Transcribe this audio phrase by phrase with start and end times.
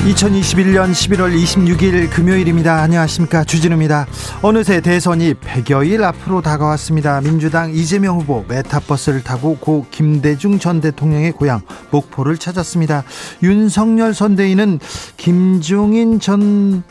[0.00, 2.80] 2021년 11월 26일 금요일입니다.
[2.80, 3.44] 안녕하십니까.
[3.44, 4.06] 주진우입니다.
[4.40, 7.20] 어느새 대선이 100여일 앞으로 다가왔습니다.
[7.20, 11.60] 민주당 이재명 후보 메타버스를 타고 고 김대중 전 대통령의 고향
[11.90, 13.04] 목포를 찾았습니다.
[13.42, 14.80] 윤석열 선대위는
[15.18, 16.82] 김종인 전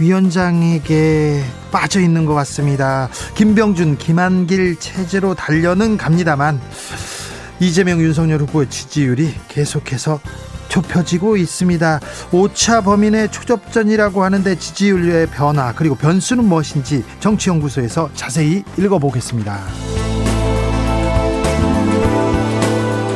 [0.00, 3.08] 위원장에게 빠져 있는 것 같습니다.
[3.36, 6.60] 김병준, 김한길 체제로 달려는 갑니다만
[7.60, 10.18] 이재명 윤석열 후보의 지지율이 계속해서
[10.68, 12.00] 좁혀지고 있습니다.
[12.32, 19.58] 오차 범인의 초접전이라고 하는데 지지율의 변화 그리고 변수는 무엇인지 정치연구소에서 자세히 읽어보겠습니다.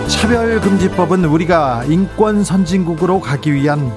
[0.09, 3.93] 차별금지법은 우리가 인권 선진국으로 가기 위한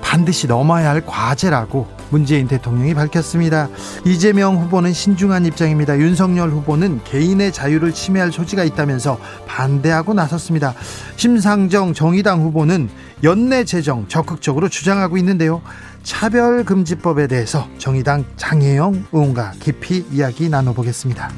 [0.00, 3.68] 반드시 넘어야 할 과제라고 문재인 대통령이 밝혔습니다.
[4.04, 5.98] 이재명 후보는 신중한 입장입니다.
[5.98, 10.74] 윤석열 후보는 개인의 자유를 침해할 소지가 있다면서 반대하고 나섰습니다.
[11.16, 12.88] 심상정 정의당 후보는
[13.22, 15.60] 연내 재정 적극적으로 주장하고 있는데요.
[16.02, 21.30] 차별금지법에 대해서 정의당 장혜영 의원과 깊이 이야기 나눠보겠습니다.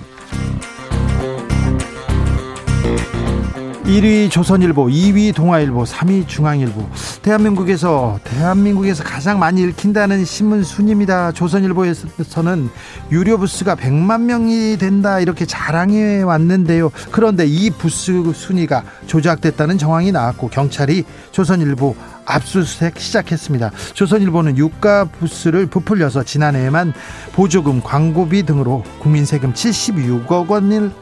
[3.90, 6.88] 1위 조선일보, 2위 동아일보, 3위 중앙일보.
[7.22, 11.32] 대한민국에서 대한민국에서 가장 많이 읽힌다는 신문 순입니다.
[11.32, 12.70] 조선일보에서는
[13.10, 16.92] 유료 부스가 100만 명이 된다 이렇게 자랑해 왔는데요.
[17.10, 23.72] 그런데 이 부스 순위가 조작됐다는 정황이 나왔고 경찰이 조선일보 압수수색 시작했습니다.
[23.94, 26.92] 조선일보는 유가 부스를 부풀려서 지난해에만
[27.32, 30.92] 보조금, 광고비 등으로 국민 세금 76억 원을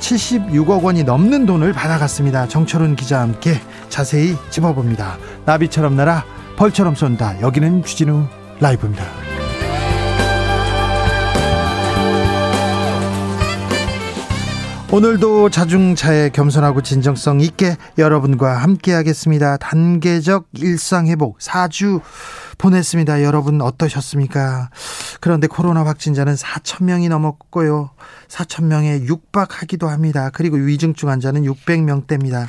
[0.00, 2.48] 76억 원이 넘는 돈을 받아갔습니다.
[2.48, 5.18] 정철훈 기자와 함께 자세히 짚어봅니다.
[5.44, 6.24] 나비처럼 날아
[6.56, 7.40] 벌처럼 쏜다.
[7.40, 8.26] 여기는 주진우
[8.58, 9.29] 라이브입니다.
[14.92, 19.56] 오늘도 자중차에 겸손하고 진정성 있게 여러분과 함께 하겠습니다.
[19.56, 22.00] 단계적 일상 회복 4주
[22.58, 23.22] 보냈습니다.
[23.22, 24.70] 여러분 어떠셨습니까?
[25.20, 27.90] 그런데 코로나 확진자는 4천 명이 넘었고요.
[28.26, 30.28] 4천 명에 육박하기도 합니다.
[30.32, 32.48] 그리고 위중증 환자는 600명대입니다.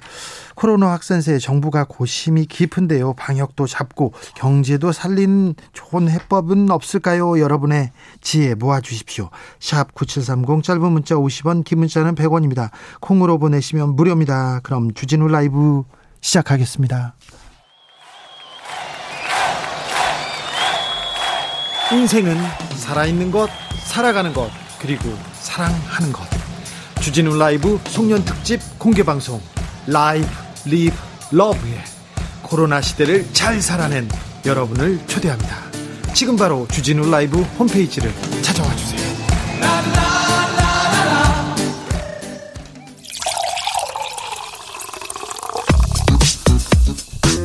[0.61, 3.13] 코로나 확산세에 정부가 고심이 깊은데요.
[3.13, 7.39] 방역도 잡고 경제도 살린 좋은 해법은 없을까요?
[7.39, 7.89] 여러분의
[8.22, 9.31] 지혜 모아 주십시오.
[9.59, 12.69] 샵 9730 짧은 문자 50원 긴 문자는 100원입니다.
[12.99, 14.59] 콩으로 보내시면 무료입니다.
[14.61, 15.81] 그럼 주진우 라이브
[16.22, 17.16] 시작하겠습니다.
[21.91, 22.38] 인생은
[22.75, 23.49] 살아있는 것,
[23.83, 26.22] 살아가는 것, 그리고 사랑하는 것.
[27.01, 29.41] 주진우 라이브 송년 특집 공개 방송
[29.88, 30.95] Live Live
[31.31, 31.81] Love에
[32.41, 34.07] 코로나 시대를 잘 살아낸
[34.45, 35.57] 여러분을 초대합니다.
[36.13, 38.11] 지금 바로 주진우 라이브 홈페이지를
[38.41, 39.01] 찾아와 주세요.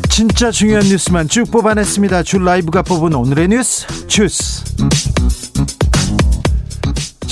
[0.08, 2.22] 진짜 중요한 뉴스만 쭉 뽑아냈습니다.
[2.22, 4.64] 줄 라이브가 뽑은 오늘의 뉴스 주스.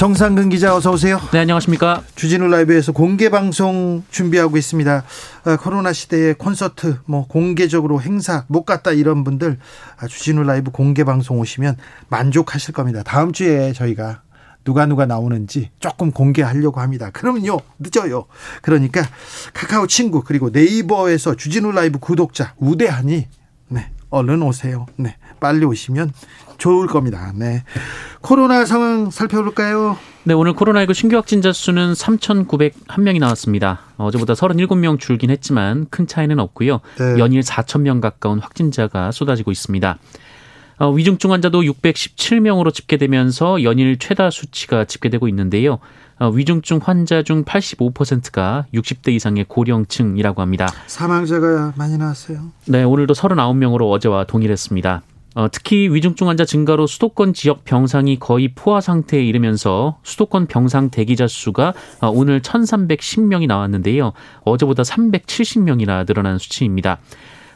[0.05, 1.19] 정상근 기자 어서 오세요.
[1.33, 2.03] 네 안녕하십니까.
[2.15, 5.03] 주진우 라이브에서 공개 방송 준비하고 있습니다.
[5.47, 9.59] 어, 코로나 시대에 콘서트 뭐 공개적으로 행사 못 갔다 이런 분들
[9.97, 11.79] 아, 주진우 라이브 공개 방송 오시면
[12.11, 13.03] 만족하실 겁니다.
[13.03, 14.21] 다음 주에 저희가
[14.63, 17.09] 누가 누가 나오는지 조금 공개하려고 합니다.
[17.11, 18.27] 그러면요 늦어요.
[18.61, 19.01] 그러니까
[19.55, 23.29] 카카오 친구 그리고 네이버에서 주진우 라이브 구독자 우대하니 네
[24.15, 24.87] 얼른 오세요.
[24.97, 26.13] 네 빨리 오시면
[26.59, 27.33] 좋을 겁니다.
[27.35, 27.65] 네
[28.21, 29.99] 코로나 상황 살펴볼까요?
[30.27, 33.81] 네, 오늘 코로나19 신규 확진자 수는 3,901명이 나왔습니다.
[33.99, 36.81] 어제보다 37명 줄긴 했지만 큰 차이는 없고요.
[36.99, 37.19] 네.
[37.19, 39.99] 연일 4,000명 가까운 확진자가 쏟아지고 있습니다.
[40.79, 45.79] 어, 위중증 환자도 617명으로 집계되면서 연일 최다 수치가 집계되고 있는데요.
[46.19, 50.69] 어, 위중증 환자 중 85%가 60대 이상의 고령층이라고 합니다.
[50.87, 52.53] 사망자가 많이 나왔어요.
[52.67, 55.03] 네, 오늘도 39명으로 어제와 동일했습니다.
[55.37, 61.27] 어, 특히 위중증 환자 증가로 수도권 지역 병상이 거의 포화 상태에 이르면서 수도권 병상 대기자
[61.27, 64.13] 수가 어, 오늘 1,310명이 나왔는데요.
[64.45, 66.99] 어제보다 370명이나 늘어난 수치입니다.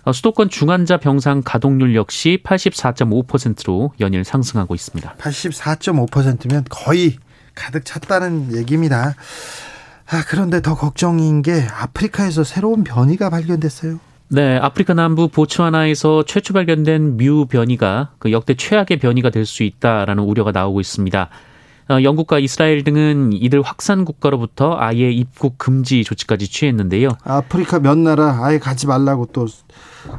[0.02, 5.14] 어, 수도권 중환자 병상 가동률 역시 84.5%로 연일 상승하고 있습니다.
[5.14, 7.18] 84.5%면 거의
[7.58, 9.14] 가득 찼다는 얘기입니다.
[10.10, 13.98] 아, 그런데 더 걱정인 게 아프리카에서 새로운 변이가 발견됐어요.
[14.30, 20.22] 네, 아프리카 남부 보츠와나에서 최초 발견된 뮤 변이가 그 역대 최악의 변이가 될 수 있다라는
[20.22, 21.28] 우려가 나오고 있습니다.
[21.90, 27.08] 어, 영국과 이스라엘 등은 이들 확산 국가로부터 아예 입국 금지 조치까지 취했는데요.
[27.24, 29.46] 아프리카 몇 나라 아예 가지 말라고 또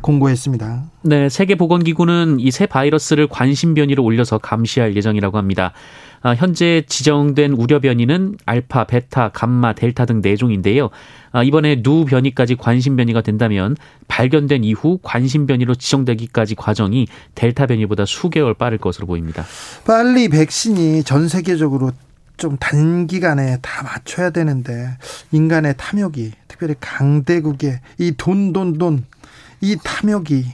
[0.01, 0.83] 공고했습니다.
[1.03, 5.73] 네, 세계보건기구는 이 새 바이러스를 관심 변이로 올려서 감시할 예정이라고 합니다.
[6.21, 10.89] 아, 현재 지정된 우려 변이는 알파, 베타, 감마, 델타 등 4종인데요.
[11.31, 13.75] 아, 이번에 누 변이까지 관심 변이가 된다면
[14.07, 19.45] 발견된 이후 관심 변이로 지정되기까지 과정이 델타 변이보다 수개월 빠를 것으로 보입니다.
[19.85, 21.91] 빨리 백신이 전 세계적으로
[22.37, 24.97] 좀 단기간에 다 맞춰야 되는데
[25.31, 29.05] 인간의 탐욕이 특별히 강대국의 이 돈 돈 돈
[29.61, 30.45] 이 탐욕이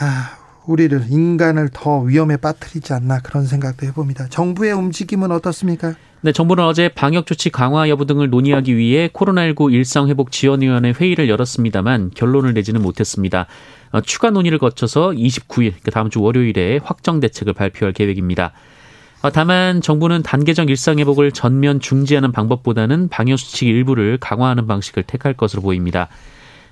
[0.00, 4.28] 아 우리를 인간을 더 위험에 빠뜨리지 않나 그런 생각도 해봅니다.
[4.28, 5.94] 정부의 움직임은 어떻습니까?
[6.22, 11.28] 네, 정부는 어제 방역 조치 강화 여부 등을 논의하기 위해 코로나19 일상 회복 지원위원회 회의를
[11.28, 13.46] 열었습니다만 결론을 내지는 못했습니다.
[13.92, 18.52] 어, 추가 논의를 거쳐서 29일, 그러니까 다음 주 월요일에 확정 대책을 발표할 계획입니다.
[19.20, 25.34] 어, 다만 정부는 단계적 일상 회복을 전면 중지하는 방법보다는 방역 수칙 일부를 강화하는 방식을 택할
[25.34, 26.08] 것으로 보입니다.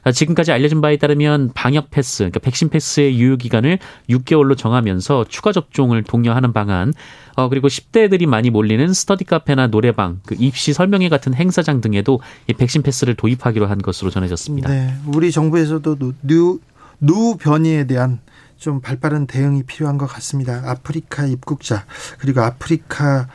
[0.04, 3.78] 아, 지금까지 알려진 바에 따르면 방역 패스, 그러니까 백신 패스의 유효 기간을
[4.10, 6.93] 6개월로 정하면서 추가 접종을 독려하는 방안,
[7.37, 12.52] 어, 그리고 10대들이 많이 몰리는 스터디 카페나 노래방, 그 입시 설명회 같은 행사장 등에도 이
[12.52, 14.69] 백신 패스를 도입하기로 한 것으로 전해졌습니다.
[14.69, 16.60] 네, 우리 정부에서도 누,
[17.00, 18.20] 누 변이에 대한
[18.56, 20.62] 좀 발빠른 대응이 필요한 것 같습니다.
[20.64, 21.84] 아프리카 입국자
[22.19, 23.26] 그리고 아프리카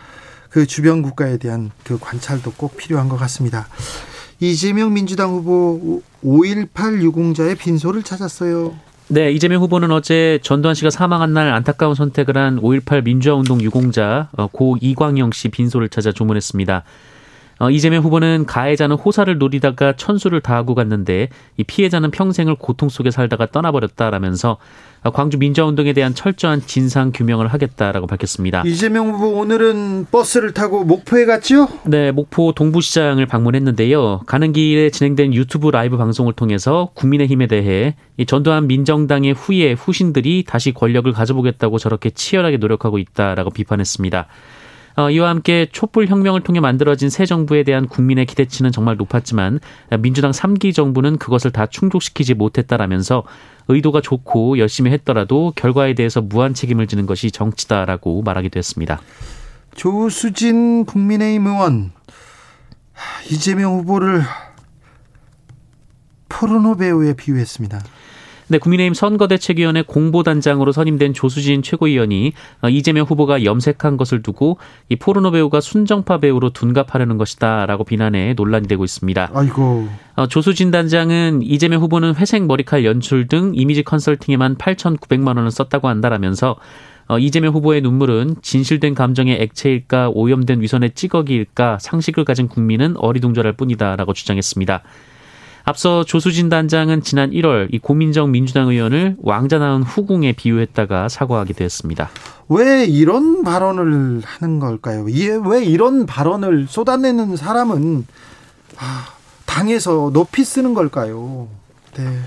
[0.49, 3.67] 그 주변 국가에 대한 그 관찰도 꼭 필요한 것 같습니다.
[4.39, 8.75] 이재명 민주당 후보 5.18 유공자의 빈소를 찾았어요.
[9.09, 14.29] 네, 이재명 후보는 어제 전두환 씨가 사망한 날 안타까운 선택을 한 5.18 민주화 운동 유공자
[14.37, 16.83] 어, 고 이광영 씨 빈소를 찾아 조문했습니다.
[17.59, 23.47] 어, 이재명 후보는 가해자는 호사를 노리다가 천수를 다하고 갔는데 이 피해자는 평생을 고통 속에 살다가
[23.47, 24.57] 떠나버렸다라면서
[25.03, 28.63] 어, 광주 민주화운동에 대한 철저한 진상 규명을 하겠다라고 밝혔습니다.
[28.65, 31.67] 이재명 후보 오늘은 버스를 타고 목포에 갔죠?
[31.85, 34.21] 네, 목포 동부시장을 방문했는데요.
[34.25, 40.73] 가는 길에 진행된 유튜브 라이브 방송을 통해서 국민의힘에 대해 이 전두환 민정당의 후예 후신들이 다시
[40.73, 44.27] 권력을 가져보겠다고 저렇게 치열하게 노력하고 있다라고 비판했습니다.
[44.97, 49.59] 어, 이와 함께 촛불 혁명을 통해 만들어진 새 정부에 대한 국민의 기대치는 정말 높았지만
[49.99, 53.23] 민주당 3기 정부는 그것을 다 충족시키지 못했다라면서
[53.67, 58.99] 의도가 좋고 열심히 했더라도 결과에 대해서 무한 책임을 지는 것이 정치다라고 말하기도 했습니다.
[59.75, 61.91] 조수진 국민의힘 의원
[63.29, 64.23] 이재명 후보를
[66.27, 67.83] 포르노 배우에 비유했습니다.
[68.49, 74.57] 네, 국민의힘 선거대책위원회 공보단장으로 선임된 조수진 최고위원이 어, 이재명 후보가 염색한 것을 두고
[74.87, 79.31] 이 포르노 배우가 순정파 배우로 둔갑하려는 것이다라고 비난해 논란이 되고 있습니다.
[79.33, 79.89] 아이고.
[80.15, 86.55] 어, 조수진 단장은 이재명 후보는 회색 머리칼 연출 등 이미지 컨설팅에만 8,900만 원을 썼다고 한다라면서
[87.09, 94.13] 어, 이재명 후보의 눈물은 진실된 감정의 액체일까 오염된 위선의 찌꺼기일까 상식을 가진 국민은 어리둥절할 뿐이다라고
[94.13, 94.83] 주장했습니다.
[95.67, 102.09] 앞서 조수진 단장은 지난 1월 이 고민정 민주당 의원을 왕자 낳은 후궁에 비유했다가 사과하기도 했습니다.
[102.47, 105.03] 왜 이런 발언을 하는 걸까요?
[105.03, 108.07] 왜 이런 발언을 쏟아내는 사람은
[108.77, 109.07] 아,
[109.45, 111.49] 당에서 높이 쓰는 걸까요?
[111.97, 112.17] 네.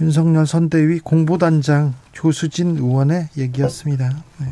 [0.00, 4.08] 윤석열 선대위 공보단장 조수진 의원의 얘기였습니다.
[4.38, 4.46] 네.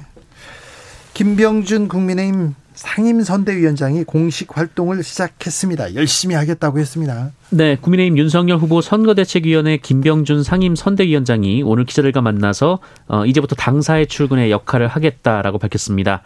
[1.15, 5.95] 김병준 국민의힘 상임선대위원장이 공식 활동을 시작했습니다.
[5.95, 7.33] 열심히 하겠다고 했습니다.
[7.51, 12.79] 네, 국민의힘 윤석열 후보 선거대책위원회 김병준 상임선대위원장이 오늘 기자들과 만나서
[13.09, 16.23] 어, 이제부터 당사에 출근의 역할을 하겠다라고 밝혔습니다.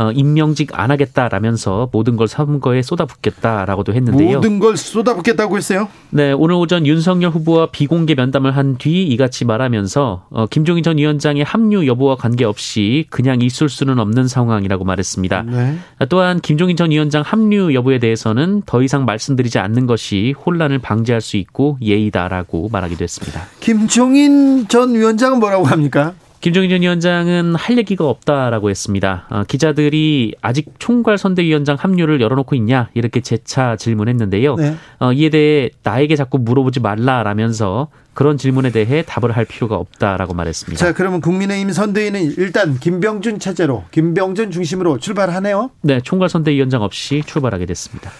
[0.00, 4.36] 어, 임명직 안 하겠다라면서 모든 걸 선거에 쏟아붓겠다라고도 했는데요.
[4.36, 5.88] 모든 걸 쏟아붓겠다고 했어요?
[6.08, 11.44] 네, 오늘 오전 윤석열 후보와 비공개 면담을 한 뒤 이같이 말하면서 어, 김종인 전 위원장의
[11.44, 15.42] 합류 여부와 관계없이 그냥 있을 수는 없는 상황이라고 말했습니다.
[15.42, 15.76] 네.
[16.08, 21.36] 또한 김종인 전 위원장 합류 여부에 대해서는 더 이상 말씀드리지 않는 것이 혼란을 방지할 수
[21.36, 23.42] 있고 예의다라고 말하기도 했습니다.
[23.60, 26.14] 김종인 전 위원장은 뭐라고 합니까?
[26.40, 29.26] 김종인 전 위원장은 할 얘기가 없다라고 했습니다.
[29.28, 34.54] 어, 기자들이 아직 총괄 선대위원장 합류를 열어놓고 있냐 이렇게 재차 질문했는데요.
[34.56, 34.74] 네.
[35.00, 40.82] 어, 이에 대해 나에게 자꾸 물어보지 말라라면서 그런 질문에 대해 답을 할 필요가 없다라고 말했습니다.
[40.82, 45.70] 자, 그러면 국민의힘 선대위는 일단 김병준 체제로 김병준 중심으로 출발하네요.
[45.82, 48.10] 네, 총괄 선대위원장 없이 출발하게 됐습니다.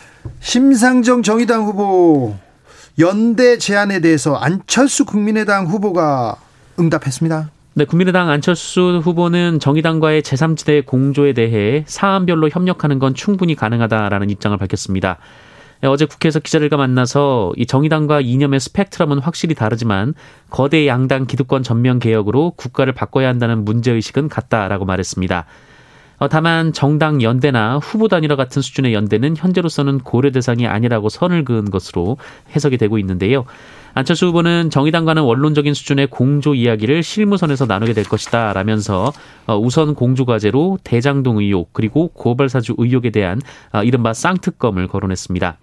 [0.40, 2.36] 심상정 정의당 후보
[2.98, 6.36] 연대 제안에 대해서 안철수 국민의당 후보가
[6.78, 7.50] 응답했습니다.
[7.80, 15.16] 네, 국민의당 안철수 후보는 정의당과의 제3지대 공조에 대해 사안별로 협력하는 건 충분히 가능하다라는 입장을 밝혔습니다.
[15.80, 20.12] 네, 어제 국회에서 기자들과 만나서 이 정의당과 이념의 스펙트럼은 확실히 다르지만
[20.50, 25.46] 거대 양당 기득권 전면 개혁으로 국가를 바꿔야 한다는 문제의식은 같다라고 말했습니다.
[26.18, 31.70] 어, 다만 정당 연대나 후보 단일화 같은 수준의 연대는 현재로서는 고려 대상이 아니라고 선을 그은
[31.70, 32.18] 것으로
[32.54, 33.46] 해석이 되고 있는데요.
[33.94, 39.12] 안철수 후보는 정의당과는 원론적인 수준의 공조 이야기를 실무선에서 나누게 될 것이다 라면서
[39.46, 43.40] 어, 우선 공조 과제로 대장동 의혹 그리고 고발사주 의혹에 대한
[43.72, 45.56] 어, 이른바 쌍특검을 거론했습니다.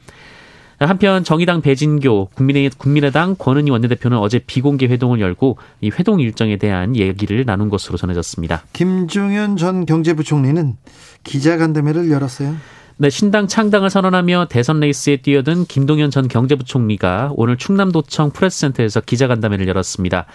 [0.79, 6.95] 한편 정의당 배진교 국민의, 국민의당 권은희 원내대표는 어제 비공개 회동을 열고 이 회동 일정에 대한
[6.95, 8.63] 얘기를 나눈 것으로 전해졌습니다.
[8.73, 10.75] 김종현 전 경제부총리는
[11.23, 12.55] 기자간담회를 열었어요.
[12.99, 20.25] 네, 신당 창당을 선언하며 대선 레이스에 뛰어든 김동연 전 경제부총리가 오늘 충남도청 프레스센터에서 기자간담회를 열었습니다.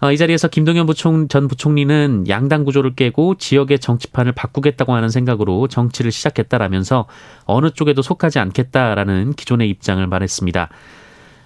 [0.00, 5.66] 어, 이 자리에서 김동연 부총, 전 부총리는 양당 구조를 깨고 지역의 정치판을 바꾸겠다고 하는 생각으로
[5.66, 7.06] 정치를 시작했다라면서
[7.46, 10.68] 어느 쪽에도 속하지 않겠다라는 기존의 입장을 말했습니다.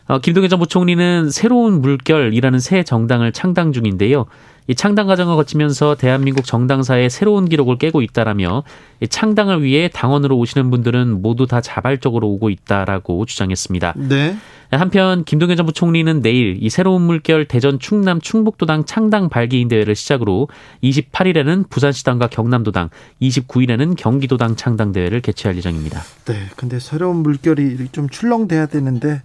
[0.09, 4.26] 어, 김동연 전 부총리는 새로운 물결이라는 새 정당을 창당 중인데요.
[4.69, 8.62] 이 창당 과정을 거치면서 대한민국 정당사의 새로운 기록을 깨고 있다라며
[9.00, 13.95] 이 창당을 위해 당원으로 오시는 분들은 모두 다 자발적으로 오고 있다라고 주장했습니다.
[13.97, 14.37] 네.
[14.71, 20.49] 한편 김동연 전 부총리는 내일 이 새로운 물결 대전 충남 충북도당 창당 발기인 대회를 시작으로
[20.83, 22.88] 28일에는 부산시당과 경남도당,
[23.21, 26.00] 29일에는 경기도당 창당 대회를 개최할 예정입니다.
[26.25, 26.47] 네.
[26.57, 29.23] 근데 새로운 물결이 좀 출렁돼야 되는데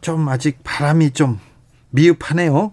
[0.00, 1.38] 좀 아직 바람이 좀
[1.90, 2.72] 미흡하네요.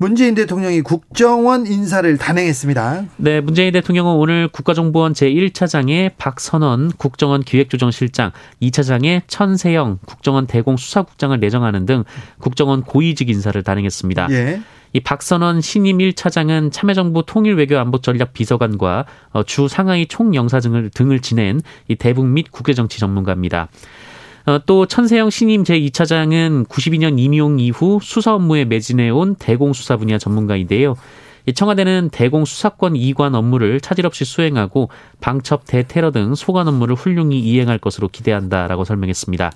[0.00, 3.04] 문재인 대통령이 국정원 인사를 단행했습니다.
[3.18, 12.04] 네, 문재인 대통령은 오늘 국가정보원 제1차장에 박선원 국정원 기획조정실장, 2차장에 천세영 국정원 대공수사국장을 내정하는 등
[12.38, 14.28] 국정원 고위직 인사를 단행했습니다.
[14.30, 14.62] 예.
[14.94, 22.26] 이 박선원 신임 1차장은 참여정부 통일외교안보전략 비서관과 어, 주 상하이 총영사 등을 지낸 이 대북
[22.26, 23.68] 및 국외정치 전문가입니다.
[24.50, 30.96] 어, 또 천세영 신임 제2차장은 92년 임용 이후 수사 업무에 매진해온 대공수사 분야 전문가인데요.
[31.54, 34.88] 청와대는 대공 수사권 이관 업무를 차질 없이 수행하고
[35.20, 39.52] 방첩 대테러 등 소관 업무를 훌륭히 이행할 것으로 기대한다라고 설명했습니다.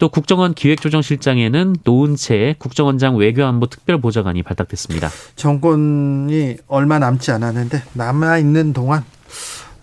[0.00, 5.10] 또 국정원 기획조정실장에는 노은채 국정원장 외교안보 특별보좌관이 발탁됐습니다.
[5.36, 9.04] 정권이 얼마 남지 않았는데 남아 있는 동안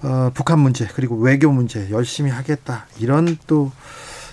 [0.03, 3.71] 어, 북한 문제 그리고 외교 문제 열심히 하겠다 이런 또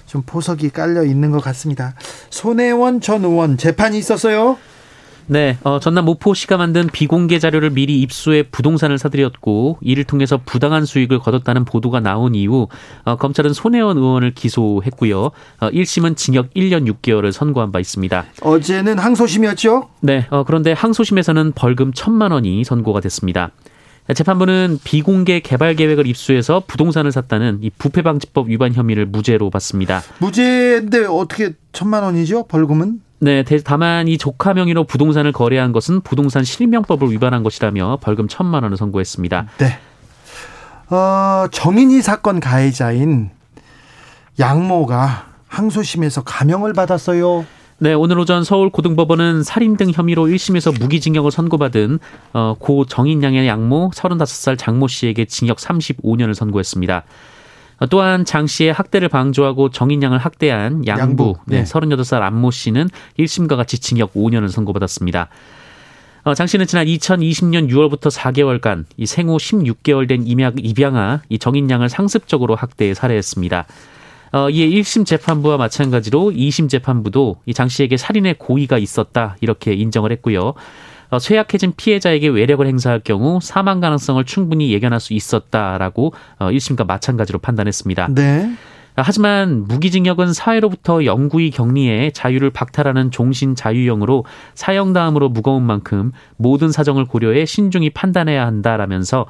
[0.08, 1.94] 좀 포석이 깔려 있는 것 같습니다.
[2.30, 4.56] 손혜원 전 의원 재판이 있었어요.
[5.30, 11.18] 네, 어, 전남 모포시가 만든 비공개 자료를 미리 입수해 부동산을 사들였고 이를 통해서 부당한 수익을
[11.18, 12.68] 거뒀다는 보도가 나온 이후
[13.04, 15.24] 어, 검찰은 손혜원 의원을 기소했고요.
[15.24, 18.24] 어, 1심은 징역 1년 6개월을 선고한 바 있습니다.
[18.40, 19.90] 어제는 항소심이었죠?
[20.00, 23.50] 네, 어, 그런데 항소심에서는 벌금 1천만 원이 선고가 됐습니다.
[24.14, 30.02] 재판부는 비공개 개발 계획을 입수해서 부동산을 샀다는 이 부패방지법 위반 혐의를 무죄로 봤습니다.
[30.18, 32.46] 무죄인데 어떻게 천만 원이죠?
[32.46, 33.02] 벌금은?
[33.20, 38.76] 네, 다만 이 조카 명의로 부동산을 거래한 것은 부동산 실명법을 위반한 것이라며 벌금 천만 원을
[38.76, 39.46] 선고했습니다.
[39.58, 39.78] 네.
[40.90, 43.30] 어, 정인이 사건 가해자인
[44.38, 47.44] 양모가 항소심에서 감형을 받았어요.
[47.80, 52.00] 네, 오늘 오전 서울 고등법원은 살인 등 혐의로 1심에서 무기징역을 선고받은
[52.32, 57.04] 어, 고 정인양의 양모 35살 장모 씨에게 징역 35년을 선고했습니다.
[57.78, 61.34] 어, 또한 장 씨의 학대를 방조하고 정인양을 학대한 양부, 양부.
[61.46, 61.58] 네.
[61.58, 65.28] 네, 38살 안모 씨는 1심과 같이 징역 5년을 선고받았습니다.
[66.24, 72.56] 어, 장 씨는 지난 2020년 6월부터 4개월간 이 생후 16개월 된 입양아 이 정인양을 상습적으로
[72.56, 73.66] 학대해 살해했습니다.
[74.32, 80.12] 어, 이에 1심 재판부와 마찬가지로 2심 재판부도 이 장 씨에게 살인의 고의가 있었다 이렇게 인정을
[80.12, 80.54] 했고요.
[81.10, 87.38] 어, 쇠약해진 피해자에게 외력을 행사할 경우 사망 가능성을 충분히 예견할 수 있었다라고 어, 1심과 마찬가지로
[87.38, 88.08] 판단했습니다.
[88.14, 88.50] 네.
[89.00, 94.24] 하지만 무기징역은 사회로부터 영구히 격리해 자유를 박탈하는 종신 자유형으로
[94.56, 99.26] 사형 다음으로 무거운 만큼 모든 사정을 고려해 신중히 판단해야 한다라면서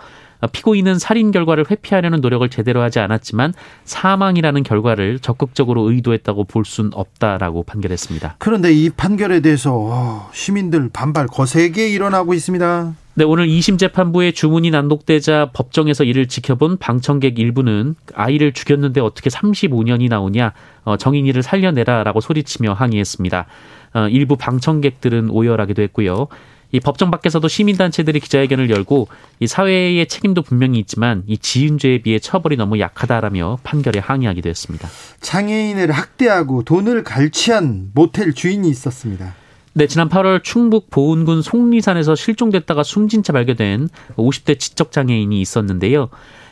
[0.47, 3.55] 피고인은 살인 결과를 회피하려는 노력을 제대로 하지 않았지만
[3.85, 8.37] 사망이라는 결과를 적극적으로 의도했다고 볼 수는 없다라고 판결했습니다.
[8.39, 12.95] 그런데 이 판결에 대해서 어, 시민들 반발 거세게 일어나고 있습니다.
[13.19, 20.09] 네, 오늘 2심 재판부의 주문이 난독되자 법정에서 이를 지켜본 방청객 일부는 아이를 죽였는데 어떻게 35년이
[20.09, 20.53] 나오냐,
[20.85, 23.47] 어, 정인이를 살려내라라고 소리치며 항의했습니다.
[23.95, 26.29] 어, 일부 방청객들은 오열하기도 했고요.
[26.71, 29.09] 이 법정 밖에서도 시민단체들이 기자회견을 열고
[29.41, 34.89] 이 사회의 책임도 분명히 있지만 이 지은죄에 비해 처벌이 너무 약하다라며 판결에 항의하기도 했습니다.
[35.21, 39.35] 장애인을 학대하고 돈을 갈취한 모텔 주인이 있었습니다.
[39.73, 46.09] 네, 지난 8월 충북 보은군 속리산에서 실종됐다가 숨진 채 발견된 50대 지적 장애인이 있었는데요.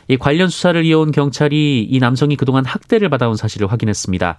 [0.07, 4.37] 이 관련 수사를 이어온 경찰이 이 남성이 그동안 학대를 받아온 사실을 확인했습니다.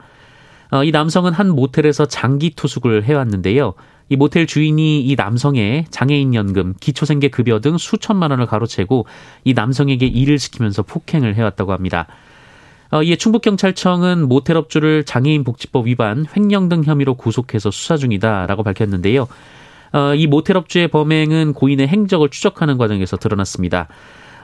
[0.71, 3.75] 어, 이 남성은 한 모텔에서 장기 투숙을 해왔는데요.
[4.09, 9.07] 이 모텔 주인이 이 남성의 장애인 연금, 기초생계 급여 등 수천만 원을 가로채고
[9.45, 12.07] 이 남성에게 일을 시키면서 폭행을 해왔다고 합니다.
[12.91, 19.29] 어, 이에 충북경찰청은 모텔업주를 장애인 복지법 위반, 횡령 등 혐의로 구속해서 수사 중이다라고 밝혔는데요.
[19.93, 23.89] 어, 이 모텔업주의 범행은 고인의 행적을 추적하는 과정에서 드러났습니다.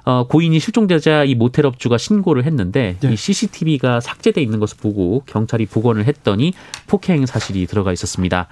[0.04, 3.12] 어, 고인이 실종되자 이 모텔업주가 신고를 했는데 네.
[3.12, 6.52] 이 CCTV가 삭제돼 있는 것을 보고 경찰이 복원을 했더니
[6.86, 8.48] 폭행 사실이 들어가 있었습니다.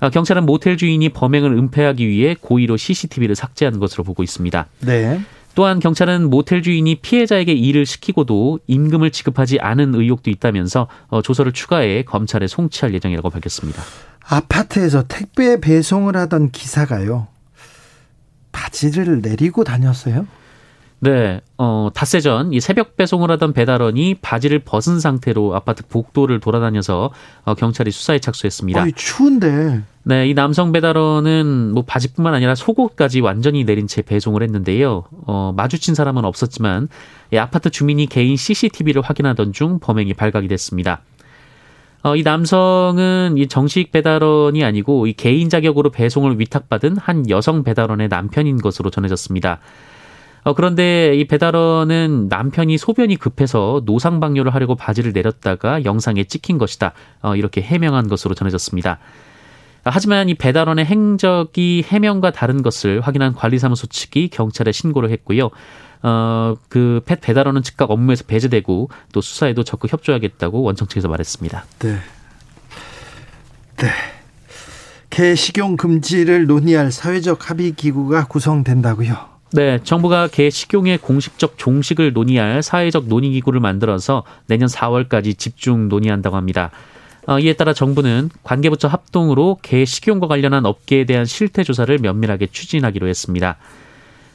[0.00, 4.66] 어, 경찰은 모텔 주인이 범행을 은폐하기 위해 고의로 CCTV를 삭제한 것으로 보고 있습니다.
[4.80, 5.20] 네.
[5.54, 12.02] 또한 경찰은 모텔 주인이 피해자에게 일을 시키고도 임금을 지급하지 않은 의혹도 있다면서 어, 조서를 추가해
[12.02, 13.82] 검찰에 송치할 예정이라고 밝혔습니다.
[14.20, 17.26] 아파트에서 택배 배송을 하던 기사가요.
[18.52, 20.26] 바지를 내리고 다녔어요?
[21.02, 27.10] 네, 어, 닷새 전 이 새벽 배송을 하던 배달원이 바지를 벗은 상태로 아파트 복도를 돌아다녀서
[27.44, 28.82] 어, 경찰이 수사에 착수했습니다.
[28.82, 29.82] 아이, 추운데.
[30.02, 35.04] 네, 이 남성 배달원은 뭐 바지뿐만 아니라 속옷까지 완전히 내린 채 배송을 했는데요.
[35.26, 36.88] 어, 마주친 사람은 없었지만
[37.32, 41.00] 이 아파트 주민이 개인 CCTV를 확인하던 중 범행이 발각이 됐습니다.
[42.02, 48.08] 어, 이 남성은 이 정식 배달원이 아니고 이 개인 자격으로 배송을 위탁받은 한 여성 배달원의
[48.08, 49.60] 남편인 것으로 전해졌습니다.
[50.42, 56.92] 어, 그런데 이 배달원은 남편이 소변이 급해서 노상방뇨를 하려고 바지를 내렸다가 영상에 찍힌 것이다.
[57.22, 58.98] 어, 이렇게 해명한 것으로 전해졌습니다.
[59.84, 65.50] 하지만 이 배달원의 행적이 해명과 다른 것을 확인한 관리사무소 측이 경찰에 신고를 했고요.
[66.02, 71.64] 어, 그 펫 배달원은 즉각 업무에서 배제되고 또 수사에도 적극 협조하겠다고 원청 측에서 말했습니다.
[71.80, 71.98] 네.
[73.76, 73.88] 네.
[75.08, 79.29] 개 식용 금지를 논의할 사회적 합의 기구가 구성된다고요.
[79.52, 86.36] 네, 정부가 개 식용의 공식적 종식을 논의할 사회적 논의 기구를 만들어서 내년 4월까지 집중 논의한다고
[86.36, 86.70] 합니다.
[87.26, 93.08] 어, 이에 따라 정부는 관계부처 합동으로 개 식용과 관련한 업계에 대한 실태 조사를 면밀하게 추진하기로
[93.08, 93.56] 했습니다.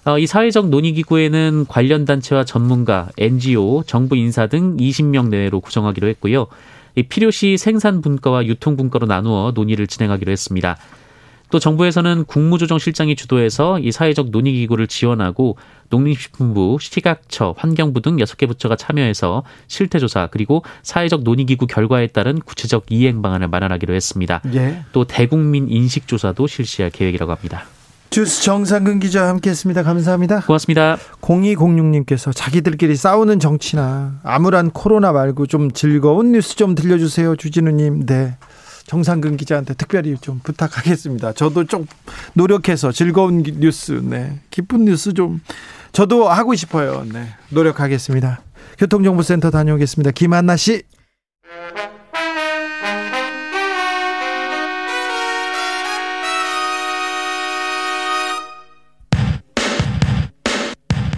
[0.04, 6.10] 어, 이 사회적 논의 기구에는 관련 단체와 전문가, NGO, 정부 인사 등 20명 내외로 구성하기로
[6.10, 6.48] 했고요.
[7.08, 10.78] 필요시 생산 분과와 유통 분과로 나누어 논의를 진행하기로 했습니다.
[11.52, 15.58] 또 정부에서는 국무조정실장이 주도해서 이 사회적 논의 기구를 지원하고
[15.90, 22.08] 농림식품부, 시각처, 환경부 등 여섯 개 부처가 참여해서 실태 조사 그리고 사회적 논의 기구 결과에
[22.08, 24.42] 따른 구체적 이행 방안을 마련하기로 했습니다.
[24.54, 24.84] 예.
[24.92, 27.66] 또 대국민 인식 조사도 실시할 계획이라고 합니다.
[28.10, 29.84] 주스 정상근 기자와 함께했습니다.
[29.84, 30.42] 감사합니다.
[30.42, 30.98] 고맙습니다.
[31.20, 37.36] 0206님께서 자기들끼리 싸우는 정치나 암울한 코로나 말고 좀 즐거운 뉴스 좀 들려주세요.
[37.36, 38.06] 주진우님.
[38.06, 38.38] 네.
[38.88, 41.34] 정상근 기자한테 특별히 좀 부탁하겠습니다.
[41.34, 41.88] 저도 좀
[42.34, 44.40] 노력해서 즐거운 뉴스, 네.
[44.50, 45.42] 기쁜 뉴스 좀
[45.92, 47.06] 저도 하고 싶어요.
[47.12, 47.28] 네.
[47.50, 48.42] 노력하겠습니다.
[48.78, 50.12] 교통정보센터 다녀오겠습니다.
[50.12, 50.84] 김한나 씨.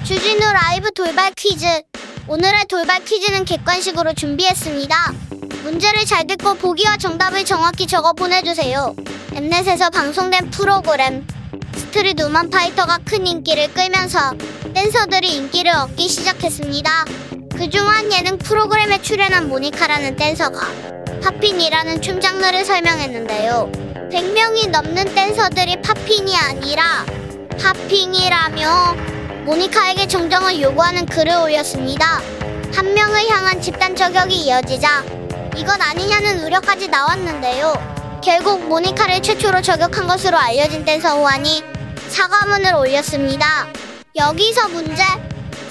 [0.03, 1.65] 주진우 라이브 돌발 퀴즈.
[2.29, 5.13] 오늘의 돌발 퀴즈는 객관식으로 준비했습니다.
[5.63, 8.93] 문제를 잘 듣고 보기와 정답을 정확히 적어 보내주세요.
[9.33, 11.25] 엠넷에서 방송된 프로그램
[11.73, 14.33] 스트릿 우먼 파이터가 큰 인기를 끌면서
[14.73, 17.05] 댄서들이 인기를 얻기 시작했습니다.
[17.55, 20.67] 그중 한 예능 프로그램에 출연한 모니카라는 댄서가
[21.23, 23.71] poppin이라는 춤 장르를 설명했는데요.
[24.11, 27.05] 100명이 넘는 댄서들이 poppin이 아니라
[27.57, 29.16] popping이라며
[29.47, 32.21] 모니카에게 정정을 요구하는 글을 올렸습니다.
[32.75, 35.05] 한 명을 향한 집단 저격이 이어지자
[35.55, 38.19] 이건 아니냐는 우려까지 나왔는데요.
[38.21, 41.63] 결국 모니카를 최초로 저격한 것으로 알려진 댄서 호환이
[42.09, 43.67] 사과문을 올렸습니다.
[44.17, 45.01] 여기서 문제.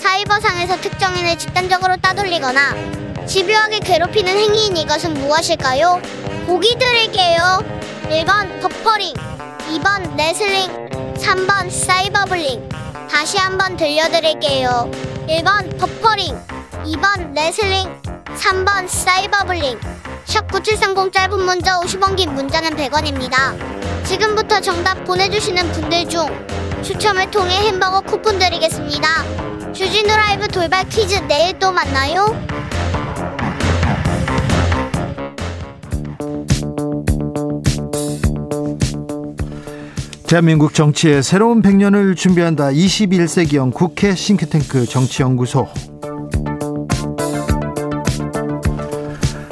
[0.00, 6.00] 사이버상에서 특정인을 집단적으로 따돌리거나 집요하게 괴롭히는 행위인 이것은 무엇일까요?
[6.46, 7.62] 보기 드릴게요.
[8.04, 12.85] 1번 버퍼링, 2번 레슬링, 3번 사이버블링.
[13.10, 14.90] 다시 한번 들려드릴게요.
[15.28, 16.34] 1번 버퍼링,
[16.84, 17.88] 2번 레슬링,
[18.36, 19.80] 3번 cyberbullying
[20.24, 24.04] 샵 9730 짧은 문자 50원 긴 문자는 100원입니다.
[24.04, 26.26] 지금부터 정답 보내주시는 분들 중
[26.82, 29.08] 추첨을 통해 햄버거 쿠폰 드리겠습니다.
[29.72, 32.26] 주진우 라이브 돌발 퀴즈 내일 또 만나요.
[40.36, 42.66] 대한민국 정치의 새로운 100년을 준비한다.
[42.66, 45.66] 21세기형 국회 싱크탱크 정치연구소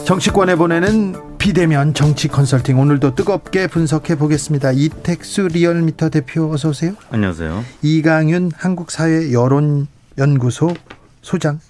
[0.04, 4.72] 정치권에 보내는 비대면 정치 컨설팅 오늘도 뜨겁게 분석해 보겠습니다.
[4.72, 6.92] 이택수 리얼미터 대표 어서 오세요.
[7.10, 7.64] 안녕하세요.
[7.80, 10.74] 이강윤 한국사회 여론연구소
[11.22, 11.60] 소장.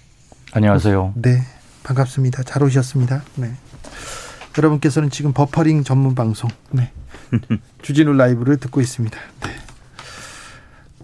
[0.55, 1.13] 안녕하세요.
[1.15, 1.41] 네,
[1.85, 2.43] 반갑습니다.
[2.43, 3.23] 잘 오셨습니다.
[3.37, 3.53] 네.
[4.59, 6.91] 여러분께서는 지금 버퍼링 전문 방송 네.
[7.83, 9.19] 주진우 라이브를 듣고 있습니다.
[9.43, 9.51] 네.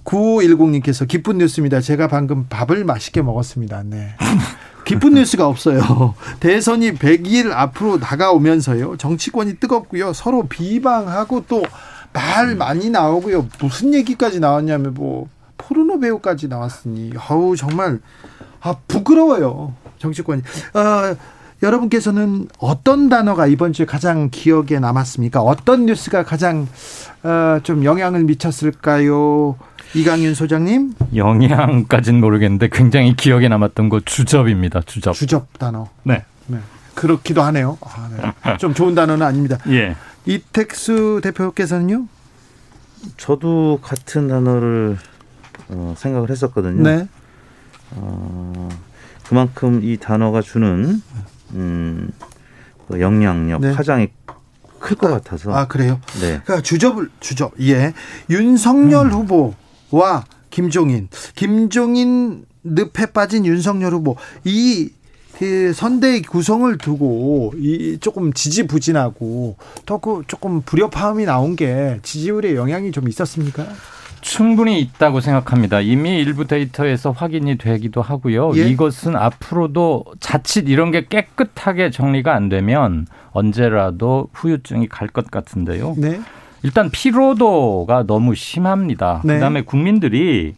[0.05, 1.81] 9510님께서 기쁜 뉴스입니다.
[1.81, 3.83] 제가 방금 밥을 맛있게 먹었습니다.
[3.85, 4.15] 네.
[4.85, 6.15] 기쁜 뉴스가 없어요.
[6.41, 8.97] 대선이 100일 앞으로 다가오면서요.
[8.97, 10.13] 정치권이 뜨겁고요.
[10.13, 11.63] 서로 비방하고 또
[12.13, 13.49] 말 많이 나오고요.
[13.61, 15.29] 무슨 얘기까지 나왔냐면 뭐
[15.59, 18.01] 포르노 배우까지 나왔으니 어우 정말
[18.61, 19.75] 아 부끄러워요.
[19.99, 20.43] 정치권이.
[20.75, 21.17] 어,
[21.63, 25.41] 여러분께서는 어떤 단어가 이번 주에 가장 기억에 남았습니까?
[25.43, 26.67] 어떤 뉴스가 가장
[27.23, 29.57] 어, 좀 영향을 미쳤을까요?
[29.95, 30.95] 이강윤 소장님?
[31.15, 34.81] 영향까지는 모르겠는데 굉장히 기억에 남았던 거 주접입니다.
[34.87, 35.13] 주접.
[35.13, 35.89] 주접 단어.
[36.05, 36.25] 네.
[36.47, 36.59] 네.
[36.95, 37.77] 그렇기도 하네요.
[37.83, 38.09] 아,
[38.47, 38.57] 네.
[38.59, 39.59] 좀 좋은 단어는 아닙니다.
[39.69, 39.97] 예.
[40.27, 42.07] 이택수 대표께서는요?
[43.17, 44.99] 저도 같은 단어를
[45.69, 46.83] 어, 생각을 했었거든요.
[46.83, 47.09] 네.
[47.93, 48.69] 어,
[49.29, 51.03] 그만큼 이 단어가 주는
[51.55, 52.11] 음,
[52.89, 53.73] 그 영향력, 네.
[53.75, 54.09] 파장이
[54.79, 55.53] 클 것 같아서.
[55.55, 56.01] 아 그래요?
[56.21, 56.41] 네.
[56.45, 57.53] 그러니까 주접을 주접.
[57.61, 57.93] 예.
[58.31, 59.13] 윤석열 음.
[59.13, 64.91] 후보와 김종인, 김종인 늪에 빠진 윤석열 후보 이
[65.41, 72.93] 그 선대의 구성을 두고 이 조금 지지부진하고 또 그 조금 불협화음이 나온 게 지지율에 영향이
[72.93, 73.67] 좀 있었습니까?
[74.21, 75.81] 충분히 있다고 생각합니다.
[75.81, 78.53] 이미 일부 데이터에서 확인이 되기도 하고요.
[78.57, 78.69] 예.
[78.69, 85.95] 이것은 앞으로도 자칫 이런 게 깨끗하게 정리가 안 되면 언제라도 후유증이 갈 것 같은데요.
[85.97, 86.21] 네.
[86.63, 89.23] 일단 피로도가 너무 심합니다.
[89.25, 89.35] 네.
[89.35, 90.55] 그다음에 국민들이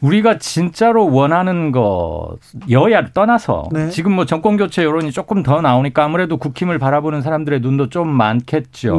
[0.00, 2.36] 우리가 진짜로 원하는 거
[2.70, 3.90] 여야를 떠나서 네.
[3.90, 8.96] 지금 뭐 정권 교체 여론이 조금 더 나오니까 아무래도 국힘을 바라보는 사람들의 눈도 좀 많겠죠.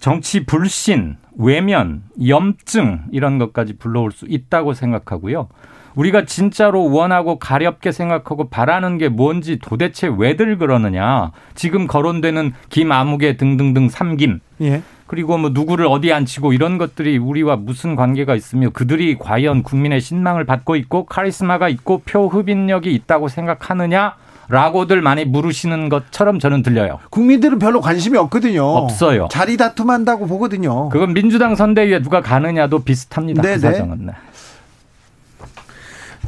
[0.00, 0.04] 네.
[0.04, 5.48] 정치 불신, 외면, 염증 이런 것까지 불러올 수 있다고 생각하고요.
[5.94, 11.32] 우리가 진짜로 원하고 가렵게 생각하고 바라는 게 뭔지 도대체 왜들 그러느냐.
[11.54, 14.82] 지금 거론되는 김아무개 등등등 삼김 예.
[15.06, 20.44] 그리고 뭐 누구를 어디 앉히고 이런 것들이 우리와 무슨 관계가 있으며 그들이 과연 국민의 신망을
[20.44, 24.14] 받고 있고 카리스마가 있고 표 흡인력이 있다고 생각하느냐?
[24.50, 26.98] 라고들 많이 물으시는 것처럼 저는 들려요.
[27.10, 28.64] 국민들은 별로 관심이 없거든요.
[28.64, 29.28] 없어요.
[29.30, 30.88] 자리 다툼한다고 보거든요.
[30.88, 33.42] 그건 민주당 선대위에 누가 가느냐도 비슷합니다.
[33.42, 33.54] 네네.
[33.54, 34.06] 그 사정은.
[34.06, 34.12] 네.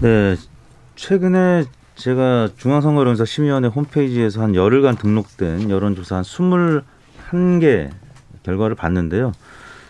[0.00, 0.36] 네.
[0.94, 1.64] 최근에
[1.96, 7.90] 제가 중앙선거연사 심의위원회 홈페이지에서 한 열흘간 등록된 여론조사 한 21개
[8.44, 9.32] 결과를 봤는데요.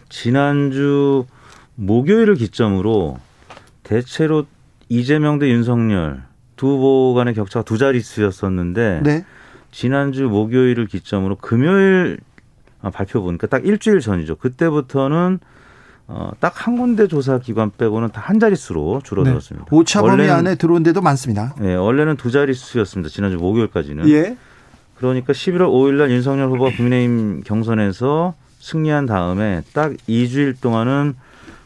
[0.08, 1.26] 지난주
[1.74, 3.18] 목요일을 기점으로
[3.82, 4.46] 대체로
[4.88, 6.22] 이재명 대 윤석열
[6.62, 9.24] 두 후보 간의 격차가 두 자릿수였었는데 네.
[9.72, 12.20] 지난주 목요일을 기점으로 금요일
[12.80, 14.36] 아, 발표 보니까 딱 일주일 전이죠.
[14.36, 15.40] 그때부터는
[16.06, 19.66] 어, 딱 한 군데 조사 기관 빼고는 다 한 자릿수로 줄어들었습니다.
[19.68, 19.76] 네.
[19.76, 21.52] 오차 범위 안에 들어온 데도 많습니다.
[21.58, 23.10] 네, 원래는 두 자릿수였습니다.
[23.10, 24.08] 지난주 목요일까지는.
[24.10, 24.36] 예.
[24.94, 31.16] 그러니까 11월 5일 날 윤석열 후보가 국민의힘 경선에서 승리한 다음에 딱 2주일 동안은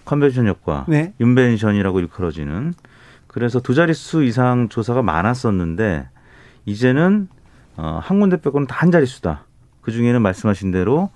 [0.06, 1.12] 컨벤션 효과, 네.
[1.20, 2.72] 윤벤션이라고 일컬어지는
[3.36, 6.08] 그래서 두 자릿수 이상 조사가 많았었는데
[6.64, 7.28] 이제는
[7.76, 9.44] 어, 한 군데 빼고는 다 한 자릿수다.
[9.82, 11.10] 그 중에는 말씀하신 대로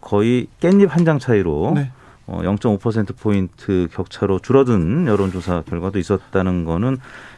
[0.00, 1.92] 거의 깻잎 한 장 차이로 네.
[2.26, 6.96] 어, 0.5% 포인트 격차로 줄어든 여론조사 결과도 있었다는 거는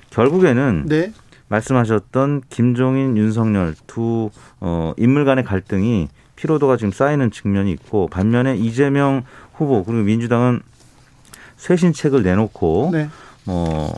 [0.08, 1.12] 결국에는 네.
[1.48, 9.24] 말씀하셨던 김종인, 윤석열 두 어, 인물 간의 갈등이 피로도가 지금 쌓이는 측면이 있고 반면에 이재명
[9.52, 10.62] 후보 그리고 민주당은
[11.58, 13.10] 쇄신책을 내놓고 네.
[13.44, 13.94] 뭐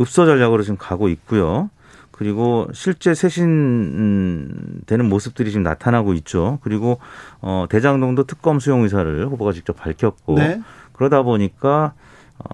[0.00, 1.70] 읍서 전략으로 지금 가고 있고요.
[2.10, 6.58] 그리고 실제 쇄신되는 모습들이 지금 나타나고 있죠.
[6.62, 6.98] 그리고
[7.40, 10.60] 어, 대장동도 특검 수용 의사를 후보가 직접 밝혔고 네.
[10.92, 11.94] 그러다 보니까
[12.38, 12.44] 어,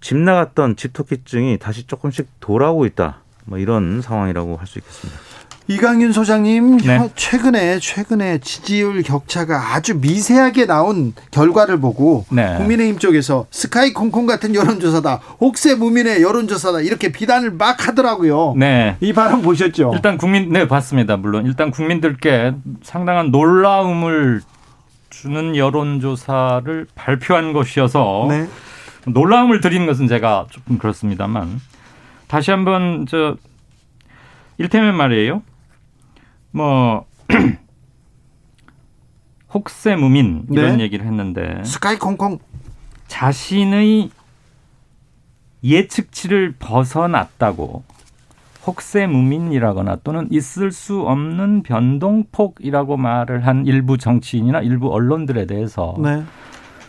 [0.00, 3.18] 집 나갔던 집토끼증이 다시 조금씩 돌아오고 있다.
[3.44, 5.20] 뭐 이런 상황이라고 할 수 있겠습니다.
[5.68, 6.98] 이강윤 소장님 네.
[6.98, 12.56] 혀- 최근에 최근에 지지율 격차가 아주 미세하게 나온 결과를 보고 네.
[12.56, 18.54] 국민의힘 쪽에서 스카이 콩콩 같은 여론조사다 혹세 무민의 여론조사다 이렇게 비난을 막 하더라고요.
[18.56, 18.96] 네.
[19.00, 19.92] 이 발언 보셨죠?
[19.94, 21.16] 일단 국민 네 봤습니다.
[21.16, 24.42] 물론 일단 국민들께 상당한 놀라움을
[25.10, 28.48] 주는 여론조사를 발표한 것이어서 네.
[29.06, 31.60] 놀라움을 드리는 것은 제가 조금 그렇습니다만
[32.26, 33.36] 다시 한번 저
[34.58, 35.42] 일테면 말이에요.
[36.52, 37.06] 뭐
[39.52, 40.84] 혹세무민 이런 네.
[40.84, 42.38] 얘기를 했는데 스카이 콩콩
[43.08, 44.10] 자신의
[45.64, 47.84] 예측치를 벗어났다고
[48.66, 56.22] 혹세무민이라거나 또는 있을 수 없는 변동폭이라고 말을 한 일부 정치인이나 일부 언론들에 대해서 네.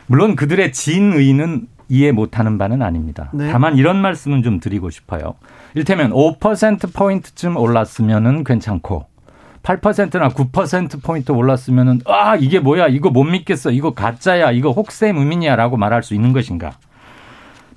[0.07, 3.29] 물론 그들의 진의는 이해 못하는 바는 아닙니다.
[3.33, 3.51] 네.
[3.51, 5.35] 다만 이런 말씀은 좀 드리고 싶어요.
[5.75, 9.05] 일테면 5%포인트쯤 올랐으면은 괜찮고
[9.63, 12.87] 8%나 9%포인트 올랐으면은 아, 이게 뭐야?
[12.87, 13.71] 이거 못 믿겠어.
[13.71, 14.51] 이거 가짜야.
[14.51, 16.73] 이거 혹세무민이야 라고 말할 수 있는 것인가?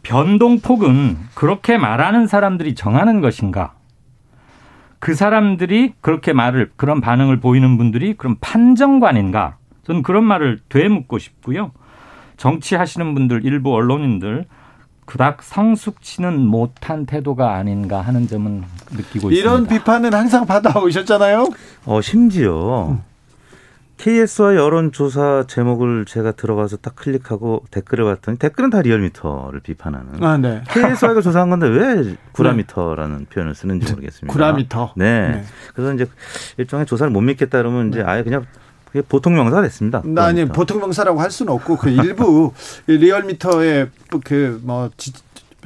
[0.02, 3.74] 변동폭은 그렇게 말하는 사람들이 정하는 것인가?
[4.98, 9.56] 그 사람들이 그렇게 말을 그런 반응을 보이는 분들이 그럼 판정관인가?
[9.84, 11.70] 저는 그런 말을 되묻고 싶고요.
[12.36, 14.46] 정치하시는 분들 일부 언론인들
[15.06, 19.40] 그닥 성숙치는 못한 태도가 아닌가 하는 점은 느끼고 이런 있습니다.
[19.40, 21.48] 이런 비판은 항상 받아오셨잖아요.
[21.86, 23.02] 어 심지어 음.
[23.96, 30.22] KS와 여론조사 제목을 제가 들어가서 딱 클릭하고 댓글을 봤더니 댓글은 다 리얼미터를 비판하는.
[30.22, 30.62] 아, 네.
[30.68, 33.24] KS와가 조사한 건데 왜 구라미터라는 네.
[33.26, 34.32] 표현을 쓰는지 모르겠습니다.
[34.32, 34.92] 구라미터.
[34.96, 35.28] 네.
[35.28, 35.44] 네.
[35.74, 36.06] 그래서 이제
[36.58, 38.04] 일종의 조사를 못 믿겠다 그러면 이제 네.
[38.04, 38.44] 아예 그냥
[39.02, 40.02] 보통 명사가 됐습니다.
[40.16, 42.52] 아니 보통 명사라고 할 수는 없고 그 일부
[42.86, 43.88] 리얼미터의
[44.24, 44.90] 그뭐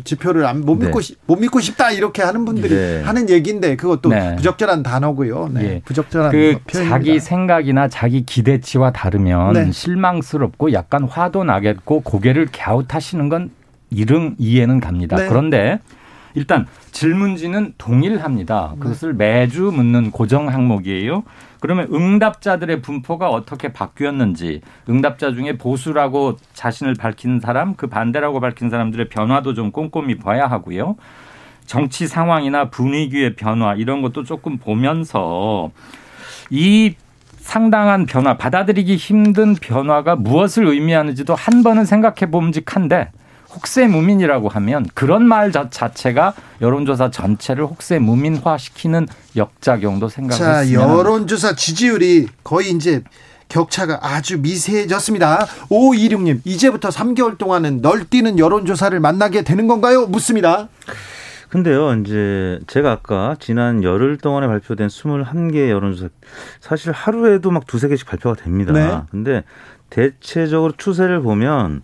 [0.05, 1.15] 지표를 안, 못 믿고 네.
[1.27, 3.03] 못 믿고 싶다 이렇게 하는 분들이 네.
[3.03, 4.37] 하는 얘기인데 그것도 네.
[4.37, 5.51] 부적절한 단어고요.
[5.53, 5.63] 네.
[5.63, 5.83] 예.
[5.85, 6.89] 부적절한 그 표현입니다.
[6.89, 9.73] 자기 생각이나 자기 기대치와 다르면 네.
[9.73, 13.51] 실망스럽고 약간 화도 나겠고 고개를 갸웃하시는 건
[13.91, 15.17] 이름 이해는 갑니다.
[15.17, 15.29] 네.
[15.29, 15.81] 그런데
[16.35, 18.75] 일단 질문지는 동일합니다.
[18.79, 21.25] 그것을 매주 묻는 고정 항목이에요.
[21.61, 29.09] 그러면 응답자들의 분포가 어떻게 바뀌었는지 응답자 중에 보수라고 자신을 밝힌 사람 그 반대라고 밝힌 사람들의
[29.09, 30.97] 변화도 좀 꼼꼼히 봐야 하고요.
[31.67, 35.71] 정치 상황이나 분위기의 변화 이런 것도 조금 보면서
[36.51, 36.95] 이
[37.37, 43.11] 상당한 변화, 받아들이기 힘든 변화가 무엇을 의미하는지도 한 번은 생각해 봄직한데
[43.55, 50.65] 혹세무민이라고 하면 그런 말 자 체가 여론조사 전체를 혹세무민화시키는 역작용도 생각했습니다.
[50.65, 53.03] 자, 여론조사 지지율이 거의 이제
[53.49, 55.47] 격차가 아주 미세해졌습니다.
[55.71, 60.07] 5526님, 이제부터 3개월 동안은 널뛰는 여론조사를 만나게 되는 건가요?
[60.07, 60.69] 묻습니다.
[61.49, 66.09] 근데요, 이제 제가 아까 지난 열흘 동안에 발표된 21개 여론조사
[66.61, 68.73] 사실 하루에도 막 두세 개씩 발표가 됩니다.
[68.73, 69.01] 네.
[69.11, 69.43] 근데
[69.91, 71.83] 대체적으로 추세를 보면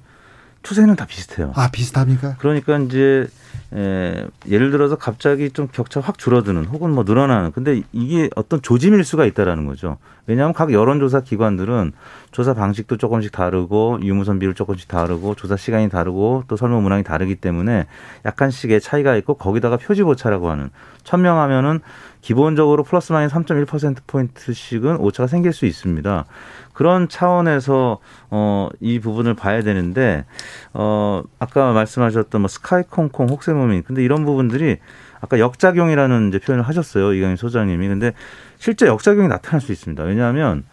[0.67, 1.53] 추세는 다 비슷해요.
[1.55, 2.35] 아 비슷합니까?
[2.39, 3.29] 그러니까 이제
[3.73, 9.05] 에, 예를 들어서 갑자기 좀 격차 확 줄어드는 혹은 뭐 늘어나는 근데 이게 어떤 조짐일
[9.05, 9.99] 수가 있다라는 거죠.
[10.27, 11.93] 왜냐하면 각 여론조사 기관들은
[12.33, 17.37] 조사 방식도 조금씩 다르고 유무선 비율 조금씩 다르고 조사 시간이 다르고 또 설문 문항이 다르기
[17.37, 17.87] 때문에
[18.25, 20.71] 약간씩의 차이가 있고 거기다가 표지 오차라고 하는
[21.05, 21.81] 천명 하면은
[22.27, 26.25] 기본적으로 플러스 마이너스 3.1% 포인트씩은 오차가 생길 수 있습니다.
[26.73, 27.99] 그런 차원에서
[28.31, 30.25] 어, 이 부분을 봐야 되는데
[30.75, 34.79] 어, 아까 말씀하셨던 뭐 스카이콩콩 혹세무민 근데 이런 부분들이
[35.21, 38.13] 아까 역작용이라는 이제 표현을 하셨어요 이강인 소장님이 근데
[38.59, 40.65] 실제 역작용이 나타날 수 있습니다 왜냐하면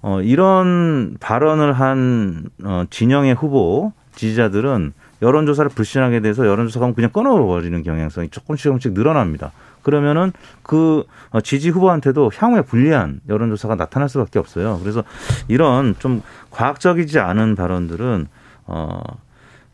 [0.00, 8.28] 어, 이런 발언을 한 어, 진영의 후보 지지자들은 여론조사를 불신하게 돼서 여론조사가 그냥 끊어버리는 경향성이
[8.30, 9.52] 조금씩 조금씩 늘어납니다.
[9.84, 14.80] 그러면은 그 어, 지지 후보한테도 향후에 불리한 여론조사가 나타날 수밖에 없어요.
[14.80, 15.04] 그래서
[15.46, 18.26] 이런 좀 과학적이지 않은 발언들은
[18.66, 19.02] 어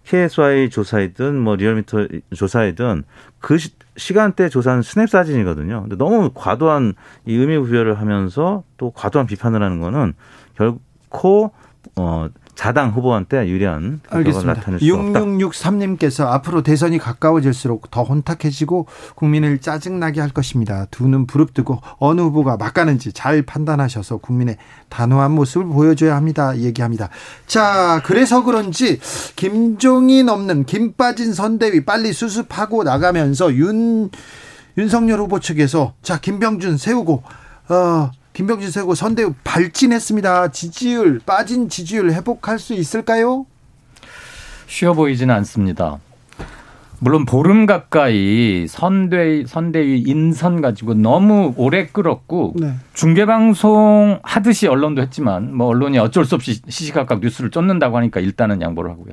[0.05, 3.05] KSOI 조사이든 뭐 리얼미터 조사이든
[3.39, 5.83] 그 시, 시간대 조사는 스냅 사진이거든요.
[5.83, 6.95] 근데 너무 과도한
[7.27, 10.15] 이 의미 부여를 하면서 또 과도한 비판을 하는 거는
[10.57, 11.53] 결코
[11.97, 12.29] 어
[12.61, 15.21] 자당 후보한테 유리한 결과가 나타낼 수 없다.
[15.21, 20.85] 6663님께서 앞으로 대선이 가까워질수록 더 혼탁해지고 국민을 짜증나게 할 것입니다.
[20.91, 24.59] 두 눈 부릅뜨고 어느 후보가 막가는지 잘 판단하셔서 국민의
[24.91, 26.55] 단호한 모습을 보여줘야 합니다.
[26.59, 27.09] 얘기합니다.
[27.47, 29.01] 자, 그래서 그런지
[29.37, 34.11] 김종인 없는 김 빠진 선대위 빨리 수습하고 나가면서 윤
[34.77, 37.23] 윤석열 후보 측에서 자 김병준 세우고
[37.71, 40.49] 어 김병진 세고 선대위 발진했습니다.
[40.49, 43.45] 지지율 빠진 지지율 회복할 수 있을까요?
[44.67, 45.99] 쉬워 보이지는 않습니다.
[47.01, 52.77] 물론 보름 가까이 선대 선대위 인선 가지고 너무 오래 끌었고 네.
[52.95, 58.63] 중계 방송 하듯이 언론도 했지만 뭐 언론이 어쩔 수 없이 시시각각 뉴스를 쫓는다고 하니까 일단은
[58.63, 59.13] 양보를 하고요.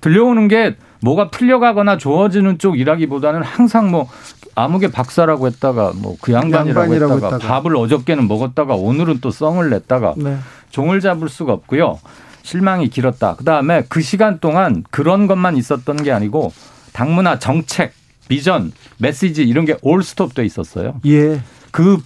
[0.00, 4.08] 들려오는 게 뭐가 풀려가거나 좋아지는 쪽이라기보다는 항상 뭐
[4.54, 9.70] 아무개 박사라고 했다가 뭐 그 양반이라고, 양반이라고 했다가, 했다가, 밥을 어저께는 먹었다가 오늘은 또 썽을
[9.70, 10.36] 냈다가 네.
[10.70, 11.98] 종을 잡을 수가 없고요.
[12.42, 13.36] 실망이 길었다.
[13.36, 16.52] 그다음에 그 시간 동안 그런 것만 있었던 게 아니고
[16.92, 17.92] 당문화 정책,
[18.28, 21.00] 비전, 메시지 이런 게 올스톱 돼 있었어요.
[21.06, 21.40] 예.
[21.70, 21.98] 그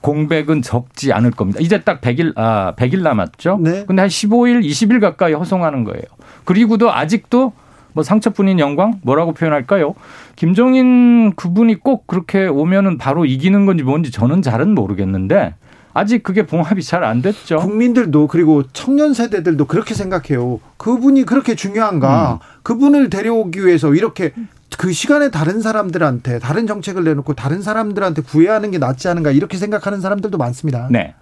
[0.00, 1.58] 공백은 적지 않을 겁니다.
[1.60, 3.58] 이제 딱 100일 아 100일 남았죠.
[3.60, 3.84] 네.
[3.86, 6.02] 근데 한 15일, 20일 가까이 허송하는 거예요.
[6.44, 7.52] 그리고도 아직도
[7.96, 9.94] 뭐 상처뿐인 영광 뭐라고 표현할까요?
[10.36, 15.54] 김종인 그분이 꼭 그렇게 오면은 바로 이기는 건지 뭔지 저는 잘은 모르겠는데
[15.94, 17.56] 아직 그게 봉합이 잘 안 됐죠.
[17.56, 20.60] 국민들도 그리고 청년 세대들도 그렇게 생각해요.
[20.76, 22.34] 그분이 그렇게 중요한가?
[22.34, 22.38] 음.
[22.64, 24.34] 그분을 데려오기 위해서 이렇게
[24.76, 30.02] 그 시간에 다른 사람들한테 다른 정책을 내놓고 다른 사람들한테 구애하는 게 낫지 않은가 이렇게 생각하는
[30.02, 30.88] 사람들도 많습니다.
[30.90, 31.14] 네.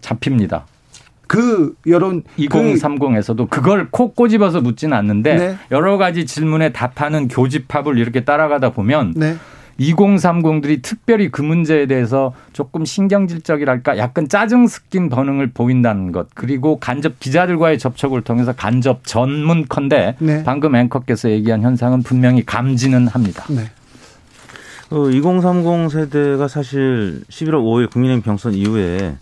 [0.00, 0.66] 잡힙니다.
[1.32, 5.56] 그 여론 2030에서도 그 걸 콕 꼬집어서 묻지는 않는데 네.
[5.70, 9.36] 여러 가지 질문에 답하는 교집합을 이렇게 따라가다 보면 네.
[9.80, 17.18] 2030들이 특별히 그 문제에 대해서 조금 신경질적이랄까 약간 짜증 섞인 반응을 보인다는 것 그리고 간접
[17.18, 20.42] 기자들과의 접촉을 통해서 간접 전문컨대 네.
[20.44, 23.44] 방금 앵커께서 얘기한 현상은 분명히 감지는 합니다.
[23.48, 23.62] 네.
[24.90, 29.14] 어, 2030 세대가 사실 11월 5일 국민의힘 경선 이후에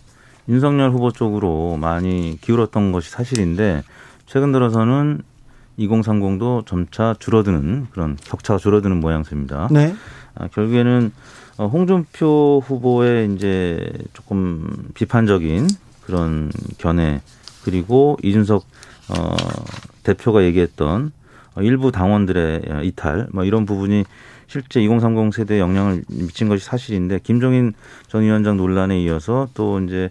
[0.51, 3.83] 윤석열 후보 쪽으로 많이 기울었던 것이 사실인데
[4.25, 5.21] 최근 들어서는
[5.79, 9.69] 2030도 점차 줄어드는 그런 격차가 줄어드는 모양새입니다.
[9.71, 9.95] 네.
[10.35, 11.13] 아, 결국에는
[11.57, 15.67] 어, 홍준표 후보의 이제 조금 비판적인
[16.01, 17.21] 그런 견해
[17.63, 18.65] 그리고 이준석
[19.09, 19.35] 어,
[20.03, 21.13] 대표가 얘기했던
[21.61, 24.03] 일부 당원들의 이탈 뭐 이런 부분이
[24.51, 27.71] 실제 2030 세대에 영향을 미친 것이 사실인데 김종인
[28.09, 30.09] 전 위원장 논란에 이어서 또 이제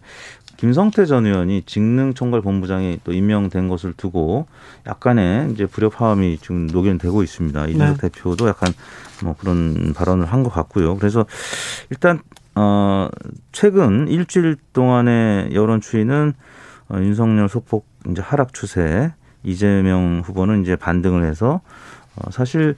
[0.57, 4.47] 김성태 전 의원이 직능총괄본부장이 또 임명된 것을 두고
[4.87, 7.67] 약간의 이제 불협화음이 지금 녹연되고 있습니다.
[7.67, 8.09] 이준석 네.
[8.09, 8.73] 대표도 약간
[9.23, 10.97] 뭐 그런 발언을 한 것 같고요.
[10.97, 11.27] 그래서
[11.91, 12.21] 일단
[12.55, 13.11] 어
[13.53, 16.33] 최근 일주일 동안의 여론 추이는
[16.89, 21.61] 어, 윤석열 소폭 이제 하락 추세, 이재명 후보는 이제 반등을 해서 어,
[22.31, 22.77] 사실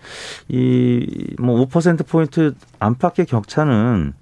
[0.48, 4.12] 이 뭐 5% 포인트 안팎의 격차는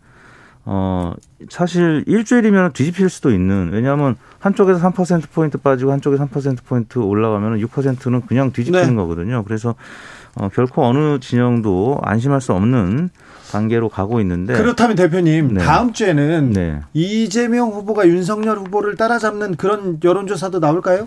[0.67, 1.15] 어,
[1.49, 8.91] 사실 일주일이면 뒤집힐 수도 있는, 왜냐하면 한쪽에서 3%포인트 빠지고 한쪽에 3%포인트 올라가면 6%는 그냥 뒤집히는
[8.91, 8.95] 네.
[8.95, 9.43] 거거든요.
[9.45, 9.75] 그래서
[10.37, 13.09] 어, 결코 어느 진영도 안심할 수 없는
[13.51, 14.55] 단계로 가고 있는데.
[14.57, 15.65] 그렇다면 대표님, 네.
[15.65, 16.81] 다음 주에는 네.
[16.93, 21.07] 이재명 후보가 윤석열 후보를 따라잡는 그런 여론조사도 나올까요?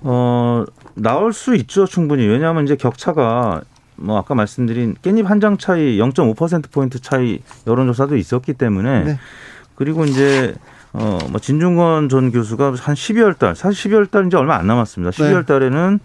[0.00, 0.64] 어,
[1.02, 2.26] 나올 수 있죠, 충분히.
[2.26, 3.62] 왜냐하면 이제 격차가
[3.96, 9.18] 뭐 아까 말씀드린 깻잎 한 장 차이 0.5% 포인트 차이 여론조사도 있었기 때문에 네.
[9.74, 10.54] 그리고 이제
[10.92, 15.10] 어뭐 진중권 전 교수가 한 12월 달 사실 12월 달 이제 얼마 안 남았습니다.
[15.12, 16.00] 12월 달에는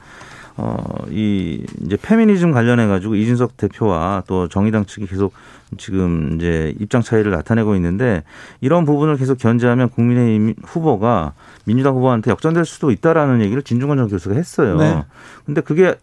[0.58, 5.34] 어이 이제 페미니즘 관련해 가지고 이준석 대표와 또 정의당 측이 계속
[5.78, 8.24] 지금 이제 입장 차이를 나타내고 있는데
[8.62, 11.34] 이런 부분을 계속 견제하면 국민의힘 후보가
[11.66, 14.78] 민주당 후보한테 역전될 수도 있다라는 얘기를 진중권 전 교수가 했어요.
[14.78, 15.04] 네.
[15.46, 15.96] 근데 그게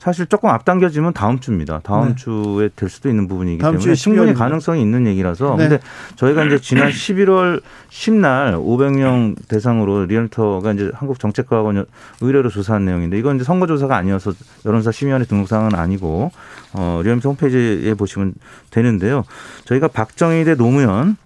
[0.00, 1.80] 사실 조금 앞당겨지면 다음 주입니다.
[1.84, 2.14] 다음 네.
[2.14, 5.56] 주에 될 수도 있는 부분이기 때문에 충분히 가능성이 있는 얘기라서.
[5.58, 5.68] 네.
[5.68, 5.82] 근데
[6.16, 7.60] 저희가 이제 지난 11월
[7.90, 11.84] 10날 500명 대상으로 리얼미터가 이제 한국 정책과학원
[12.22, 14.32] 의뢰로 조사한 내용인데 이건 이제 선거조사가 아니어서
[14.64, 16.32] 여론조사 심의위원회 등록사항은 아니고
[16.72, 18.32] 어 리얼미터 홈페이지에 보시면
[18.70, 19.24] 되는데요.
[19.66, 21.18] 저희가 박정희 대 노무현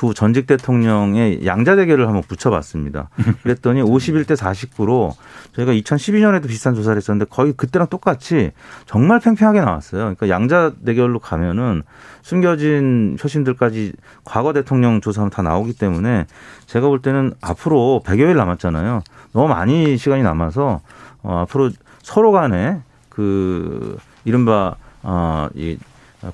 [0.00, 3.10] 두 전직 대통령의 양자 대결을 한번 붙여봤습니다.
[3.42, 5.12] 그랬더니 51대 49로
[5.52, 8.52] 저희가 2012년에도 비슷한 조사를 했었는데 거의 그때랑 똑같이
[8.86, 10.00] 정말 팽팽하게 나왔어요.
[10.00, 11.82] 그러니까 양자 대결로 가면은
[12.22, 13.92] 숨겨진 표심들까지
[14.24, 16.24] 과거 대통령 조사하면 다 나오기 때문에
[16.64, 19.02] 제가 볼 때는 앞으로 100여일 남았잖아요.
[19.34, 20.80] 너무 많이 시간이 남아서
[21.22, 25.76] 어, 앞으로 서로 간에 그 이른바 어, 이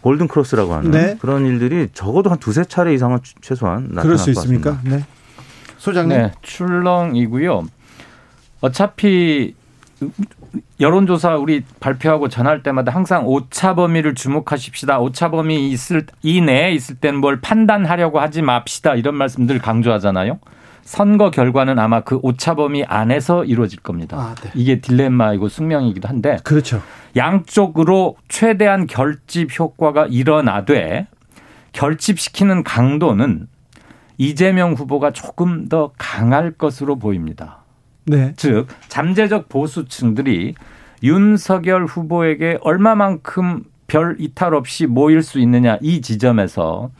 [0.00, 1.16] 골든 크로스라고 하는 네.
[1.20, 4.72] 그런 일들이 적어도 한 두세 차례 이상은 최소한 나타날 그럴 수 있습니까?
[4.72, 4.96] 같습니다.
[4.96, 5.04] 네.
[5.78, 6.18] 소장님.
[6.18, 7.64] 네, 출렁이고요.
[8.60, 9.54] 어차피
[10.80, 14.98] 여론조사 우리 발표하고 전할 때마다 항상 오차 범위를 주목하십시다.
[15.00, 18.94] 오차 범위 있을 이내에 있을 때는 뭘 판단하려고 하지 맙시다.
[18.94, 20.38] 이런 말씀들 강조하잖아요.
[20.86, 24.16] 선거 결과는 아마 그 오차 범위 안에서 이루어질 겁니다.
[24.16, 24.50] 아, 네.
[24.54, 26.36] 이게 딜레마이고 숙명이기도 한데.
[26.44, 26.80] 그렇죠.
[27.16, 31.08] 양쪽으로 최대한 결집 효과가 일어나되
[31.72, 33.48] 결집시키는 강도는
[34.16, 37.64] 이재명 후보가 조금 더 강할 것으로 보입니다.
[38.04, 38.32] 네.
[38.36, 40.54] 즉 잠재적 보수층들이
[41.02, 46.90] 윤석열 후보에게 얼마만큼 별 이탈 없이 모일 수 있느냐 이 지점에서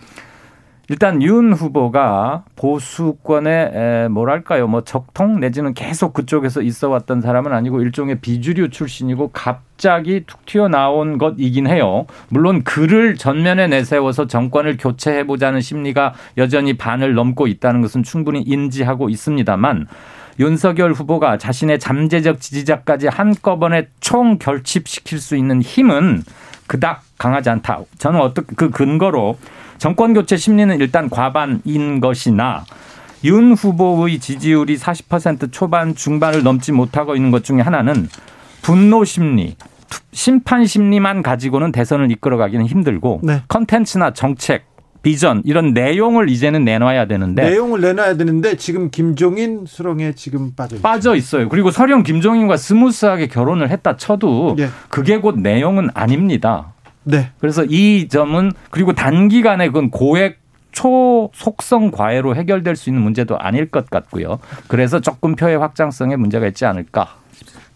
[0.88, 8.20] 일단 윤 후보가 보수권의 뭐랄까요 뭐 적통 내지는 계속 그쪽에서 있어 왔던 사람은 아니고 일종의
[8.20, 12.06] 비주류 출신이고 갑자기 툭 튀어나온 것이긴 해요.
[12.28, 19.08] 물론 그를 전면에 내세워서 정권을 교체해 보자는 심리가 여전히 반을 넘고 있다는 것은 충분히 인지하고
[19.08, 19.88] 있습니다만
[20.38, 26.22] 윤석열 후보가 자신의 잠재적 지지자까지 한꺼번에 총 결집시킬 수 있는 힘은
[26.66, 27.80] 그닥 강하지 않다.
[27.98, 29.38] 저는 어떻게 그 근거로
[29.78, 32.64] 정권 교체 심리는 일단 과반인 것이나
[33.24, 38.08] 윤 후보의 지지율이 40% 초반 중반을 넘지 못하고 있는 것 중에 하나는
[38.62, 39.56] 분노 심리,
[40.12, 43.42] 심판 심리만 가지고는 대선을 이끌어가기는 힘들고 네.
[43.48, 44.64] 컨텐츠나 정책
[45.06, 50.78] 비전 이런 내용을 이제는 내놔야 되는데 내용을 내놔야 되는데 지금 김종인 수렁에 지금 빠져.
[50.80, 51.48] 빠져 있어요.
[51.48, 54.66] 그리고 설령 김종인과 smooth하게 결혼을 했다 쳐도 네.
[54.88, 56.72] 그게 곧 내용은 아닙니다.
[57.04, 57.30] 네.
[57.38, 60.40] 그래서 이 점은 그리고 단기간에 그건 고액
[60.72, 64.40] 초속성 과외로 해결될 수 있는 문제도 아닐 것 같고요.
[64.66, 67.14] 그래서 조금 표의 확장성에 문제가 있지 않을까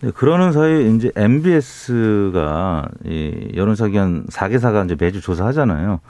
[0.00, 6.00] 네, 그러는 사이에 이제 NBS가 이 여론조사기관 4개사가 이제 매주 조사하잖아요.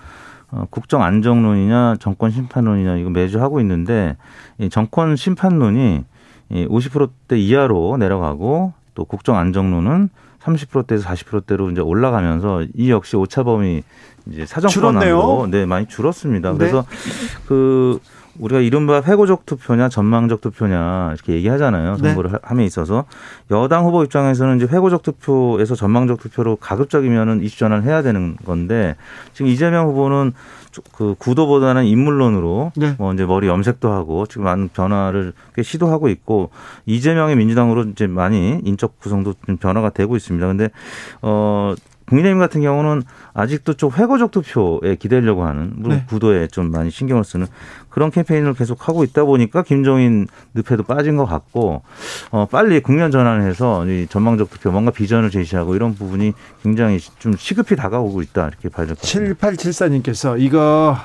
[0.53, 4.16] 어, 국정 안정론이냐 정권 심판론이냐 이거 매주 하고 있는데
[4.59, 6.05] 이 정권 심판론이
[6.51, 13.82] 이 50%대 이하로 내려가고 또 국정 안정론은 30%대에서 40%대로 이제 올라가면서 이 역시 오차범위
[14.30, 16.53] 이제 사정권으로 네 많이 줄었습니다.
[16.53, 16.59] 네.
[16.59, 16.84] 그래서
[17.46, 18.01] 그
[18.41, 21.97] 우리가 이른바 회고적 투표냐 전망적 투표냐 이렇게 얘기하잖아요.
[22.01, 22.09] 네.
[22.09, 22.38] 선거를 네.
[22.43, 23.05] 함에 있어서
[23.51, 28.97] 여당 후보 입장에서는 이제 회고적 투표에서 전망적 투표로 가급적이면은 이슈 전환을 해야 되는 건데
[29.34, 30.32] 지금 이재명 후보는
[30.93, 32.95] 그 구도보다는 인물론으로 네.
[32.99, 36.51] 뭐 이제 머리 염색도 하고 지금 많은 변화를 꽤 시도하고 있고
[36.86, 40.47] 이재명의 민주당으로 이제 많이 인적 구성도 좀 변화가 되고 있습니다.
[40.47, 40.70] 근데
[41.22, 41.74] 어
[42.11, 43.03] 국민의힘 같은 경우는
[43.33, 46.05] 아직도 좀 회고적 투표에 기대려고 하는 네.
[46.09, 47.47] 구도에 좀 많이 신경을 쓰는
[47.89, 51.83] 그런 캠페인을 계속 하고 있다 보니까 김종인 늪에도 빠진 것 같고
[52.31, 56.33] 어 빨리 국면 전환을 해서 이 전망적 투표 뭔가 비전을 제시하고 이런 부분이
[56.63, 59.49] 굉장히 좀 시급히 다가오고 있다 이렇게 봐야 될 것 같습니다.
[59.49, 60.97] 7874님께서 이거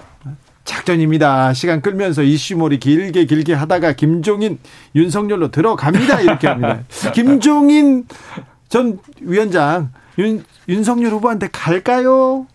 [0.64, 1.54] 작전입니다.
[1.54, 4.58] 시간 끌면서 이슈몰이 길게 길게 하다가 김종인
[4.96, 6.22] 윤석열로 들어갑니다.
[6.22, 6.80] 이렇게 합니다.
[7.14, 8.06] 김종인
[8.70, 12.48] 전 위원장 윤, 윤석열 후보한테 갈까요?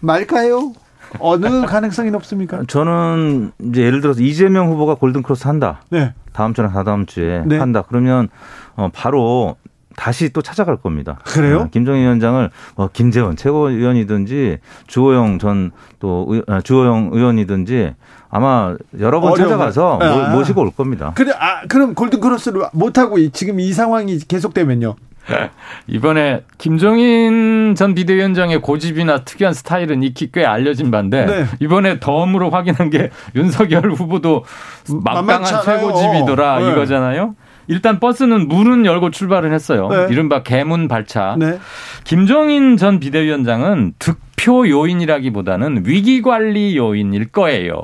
[0.00, 0.72] 말까요?
[1.18, 2.62] 어느 가능성이 높습니까?
[2.68, 5.82] 저는 이제 예를 들어서 이재명 후보가 골든크로스 한다.
[5.90, 6.14] 네.
[6.32, 7.58] 다음 주나 다다음 주에 네.
[7.58, 7.82] 한다.
[7.86, 8.28] 그러면
[8.76, 9.56] 어 바로
[9.96, 11.18] 다시 또 찾아갈 겁니다.
[11.24, 11.62] 그래요?
[11.62, 17.94] 어, 김정인 위원장을 뭐 김재원 최고위원이든지 주호영 전또 아, 주호영 의원이든지
[18.30, 20.28] 아마 여러 번 찾아가서 아.
[20.30, 21.12] 모시고 올 겁니다.
[21.16, 24.94] 그래, 아, 그럼 골든 크로스를 못 하고 지금 이 상황이 계속되면요?
[25.86, 31.44] 이번에 김종인 전 비대위원장의 고집이나 특이한 스타일은 익히 꽤 알려진 반데 네.
[31.60, 34.44] 이번에 덤으로 확인한 게 윤석열 후보도
[34.90, 36.70] 막강한 최고집이더라 네.
[36.70, 37.34] 이거잖아요.
[37.68, 39.88] 일단 버스는 문은 열고 출발을 했어요.
[39.88, 40.06] 네.
[40.10, 41.36] 이른바 개문 발차.
[41.38, 41.58] 네.
[42.04, 47.76] 김종인 전 비대위원장은 득표 요인이라기보다는 위기 관리 요인일 거예요.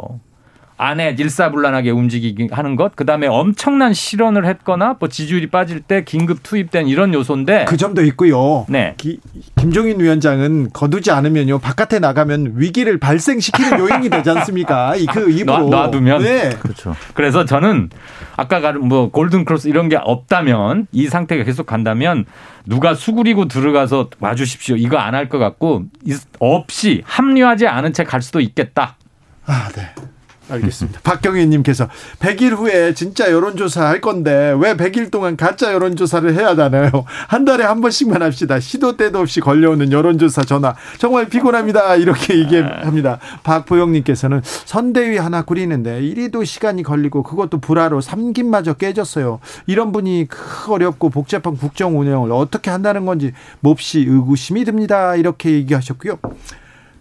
[0.77, 6.43] 안에 일사불란하게 움직이게 하는 것, 그 다음에 엄청난 실언을 했거나 뭐 지지율이 빠질 때 긴급
[6.43, 8.67] 투입된 이런 요소인데 그 점도 있고요.
[8.69, 8.95] 네.
[8.97, 9.21] 기,
[9.57, 14.95] 김종인 위원장은 거두지 않으면요 바깥에 나가면 위기를 발생시키는 요인이 되지 않습니까?
[15.13, 16.51] 그 입으로 놔, 놔두면 네.
[16.61, 16.97] 그렇죠.
[17.15, 17.91] 그래서 저는
[18.37, 22.25] 아까 뭐 골든 크로스 이런 게 없다면 이 상태가 계속 간다면
[22.67, 25.85] 누가 수그리고 들어가서 와주십시오 이거 안 할 것 같고
[26.41, 28.97] 없이 합류하지 않은 채 갈 수도 있겠다.
[29.47, 29.95] 아, 네.
[30.49, 31.01] 알겠습니다.
[31.05, 31.89] 박경희님께서
[32.19, 36.91] 100일 후에 진짜 여론조사 할 건데 왜 100일 동안 가짜 여론조사를 해야 하나요?
[37.29, 38.61] 한 달에 한 번씩만 합시다.
[38.61, 41.97] 시도 때도 없이 걸려오는 여론조사 전화 정말 피곤합니다.
[41.97, 43.19] 이렇게 얘기합니다.
[43.43, 49.41] 박보영님께서는 선대위 하나 꾸리는데 이리도 시간이 걸리고 그것도 불화로 삼김마저 깨졌어요.
[49.67, 50.29] 이런 분이
[50.69, 55.17] 어렵고 복잡한 국정 운영을 어떻게 한다는 건지 몹시 의구심이 듭니다.
[55.17, 56.19] 이렇게 얘기하셨고요.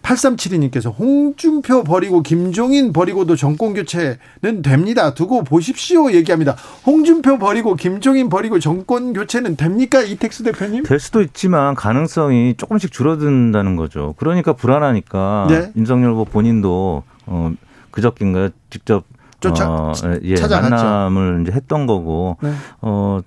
[0.04, 5.14] 8372님께서 홍준표 버리고 김종인 버리고도 정권 교체는 됩니다.
[5.14, 6.56] 두고 보십시오 얘기합니다.
[6.86, 10.02] 홍준표 버리고 김종인 버리고 정권 교체는 됩니까?
[10.02, 10.84] 이택수 대표님?
[10.84, 14.14] 될 수도 있지만 가능성이 조금씩 줄어든다는 거죠.
[14.18, 15.72] 그러니까 불안하니까 네.
[15.76, 17.52] 윤석열 후보 본인도 어
[17.90, 19.04] 그저께인가 직접
[19.40, 19.92] 쫓아 어,
[20.22, 22.52] 예, 만남을 이제 했던 거고 네.
[22.82, 23.20] 어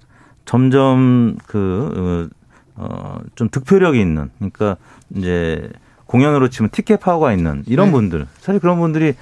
[0.46, 2.30] 점점 그
[2.76, 4.78] 어, 좀 득표력이 있는 그러니까
[5.16, 5.70] 이제
[6.08, 7.92] 공연으로 치면 티켓 파워가 있는 이런 네.
[7.94, 9.14] 분들 사실 그런 분들이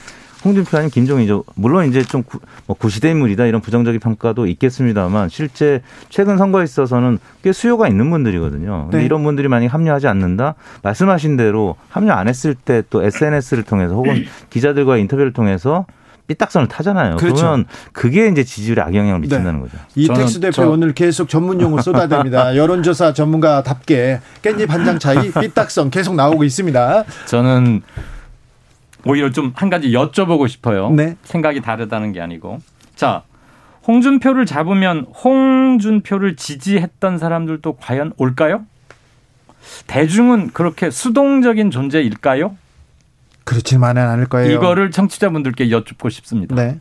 [0.44, 1.44] 홍준표 아닌 김종인이죠.
[1.56, 7.18] 물론 이제 좀 구, 뭐 구시대 인물이다 이런 부정적인 평가도 있겠습니다만 실제 최근 선거에 있어서는
[7.44, 8.84] 꽤 수요가 있는 분들이거든요.
[8.84, 9.06] 근데 네.
[9.06, 14.24] 이런 분들이 만약 합류하지 않는다 말씀하신 대로 합류 안 했을 때 또 SNS를 통해서 혹은
[14.52, 15.88] 기자들과의 인터뷰를 통해서
[16.28, 17.18] 삐딱선을 타잖아요.
[17.18, 17.36] 그렇죠.
[17.36, 19.60] 그러면 그게 이제 지지율에 악영향을 미친다는 네.
[19.62, 19.78] 거죠.
[19.96, 20.70] 이택수 대표 저...
[20.70, 22.56] 오늘 계속 전문 용어 쏟아댑니다.
[22.58, 27.04] 여론조사 전문가답게 깻잎 한 장 차이 삐딱선 계속 나오고 있습니다.
[27.26, 27.82] 저는
[29.06, 30.90] 오히려 좀 한 가지 여쭤보고 싶어요.
[30.90, 31.16] 네.
[31.24, 32.60] 생각이 다르다는 게 아니고.
[32.96, 33.24] 자,
[33.88, 38.66] 홍준표를 잡으면 홍준표를 지지했던 사람들도 과연 올까요?
[39.88, 42.56] 대중은 그렇게 수동적인 존재일까요?
[43.46, 44.52] 그렇지만은 않을 거예요.
[44.52, 46.56] 이거를 청취자분들께 여쭙고 싶습니다.
[46.56, 46.80] 네.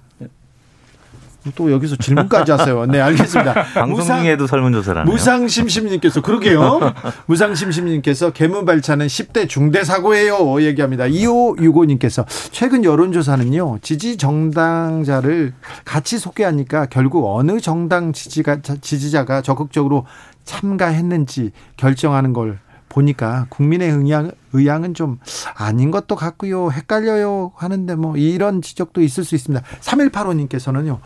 [1.55, 2.87] 또 여기서 질문까지 하세요.
[2.87, 3.53] 네, 알겠습니다.
[3.75, 5.13] 방송 중에도 설문조사라네요.
[5.13, 6.81] 무상심심님께서 그러게요.
[7.27, 10.63] 무상심심님께서 개문발차는 10대 중대 사고예요.
[10.63, 11.05] 얘기합니다.
[11.05, 15.53] 2565님께서 최근 여론조사는요 지지 정당자를
[15.85, 20.07] 같이 소개하니까 결국 어느 정당 지지가 지지자가 적극적으로
[20.45, 22.59] 참가했는지 결정하는 걸
[22.95, 25.19] 보니까 국민의 의향, 의향은 좀
[25.55, 26.71] 아닌 것도 같고요.
[26.71, 29.65] 헷갈려요 하는데 뭐 이런 지적도 있을 수 있습니다.
[29.81, 31.01] 3185님께서는요.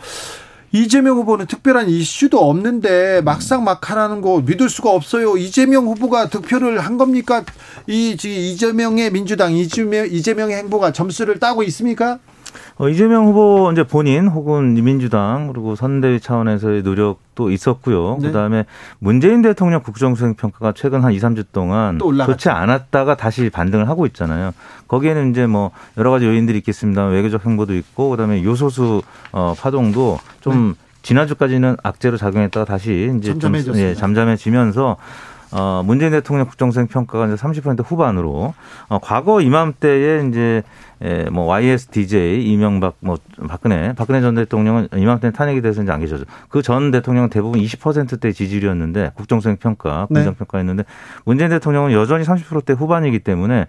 [0.71, 5.39] 이재명 후보는 특별한 이슈도 없는데 막상 막 하라는 거 믿을 수가 없어요.
[5.39, 7.43] 이재명 후보가 득표를 한 겁니까?
[7.87, 12.19] 이 이재명의 민주당 이재명 이재명의 행보가 점수를 따고 있습니까?
[12.77, 18.19] 어, 이재명 후보 이제 본인 혹은 민주당 그리고 선대위 차원에서의 노력도 있었고요.
[18.21, 18.29] 네.
[18.29, 18.65] 그다음에
[18.99, 24.53] 문재인 대통령 국정수행 평가가 최근 한 2, 3주 동안 좋지 않았다가 다시 반등을 하고 있잖아요.
[24.87, 27.07] 거기에는 이제 뭐 여러 가지 요인들이 있겠습니다.
[27.07, 30.89] 외교적 행보도 있고 그다음에 요소수 어 파동도 좀 네.
[31.03, 33.73] 지난주까지는 악재로 작용했다가 다시 이제 잠잠해졌습니다.
[33.73, 34.97] 좀 예, 잠잠해지면서
[35.51, 38.55] 어, 문재인 대통령 국정수행 평가가 이제 30% 후반으로
[38.89, 40.63] 어, 과거 이맘때에 이제
[41.01, 43.19] 에, 뭐 YSDJ 이명박 뭐
[43.49, 46.25] 박근혜 박근혜 전 대통령은 이맘때 탄핵이 돼서 이제 안 계셔죠.
[46.49, 50.35] 그 전 대통령은 대부분 20%대 지지율이었는데 국정수행 평가, 국정 네.
[50.35, 50.85] 평가였는데
[51.25, 53.67] 문재인 대통령은 여전히 30%대 후반이기 때문에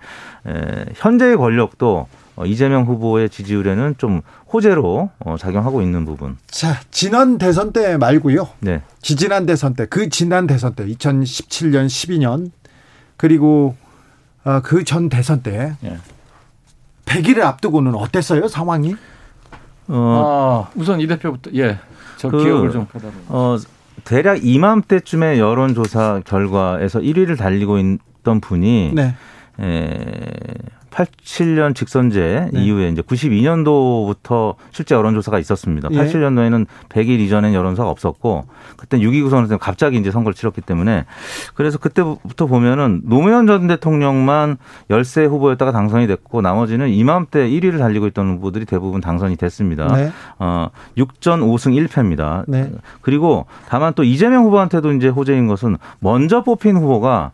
[0.47, 2.07] 에, 현재의 권력도 어,
[2.45, 4.21] 이재명 후보의 지지율에는 좀
[4.51, 6.37] 호재로 어, 작용하고 있는 부분.
[6.47, 8.47] 자, 지난 대선 때 말고요.
[8.59, 8.81] 네.
[9.01, 12.51] 지지난 대선 때, 그 지난 대선 때, 2017년, 12년,
[13.17, 13.75] 그리고
[14.43, 15.97] 어, 그전 대선 때, 네.
[17.05, 18.95] 100일을 앞두고는 어땠어요, 상황이?
[19.87, 21.79] 어, 아, 우선 이 대표부터, 예.
[22.17, 23.57] 저 그, 기억을 좀 하다 어,
[24.03, 29.15] 대략 이맘때쯤에 여론조사 결과에서 1위를 달리고 있던 분이 네.
[29.59, 30.31] 에,
[30.91, 32.63] 87년 직선제 네.
[32.63, 35.89] 이후에 이제 92년도부터 실제 여론조사가 있었습니다.
[35.91, 35.97] 예.
[35.97, 38.45] 87년도에는 100일 이전엔 여론조사가 없었고
[38.77, 41.05] 그때 6.29 선언 때 갑자기 이제 선거를 치렀기 때문에
[41.53, 44.57] 그래서 그때부터 보면은 노무현 전 대통령만
[44.89, 49.87] 열세 후보였다가 당선이 됐고 나머지는 이맘때 1위를 달리고 있던 후보들이 대부분 당선이 됐습니다.
[49.95, 50.11] 네.
[50.39, 52.43] 어, 6전 5승 1패입니다.
[52.47, 52.71] 네.
[53.01, 57.31] 그리고 다만 또 이재명 후보한테도 이제 호재인 것은 먼저 뽑힌 후보가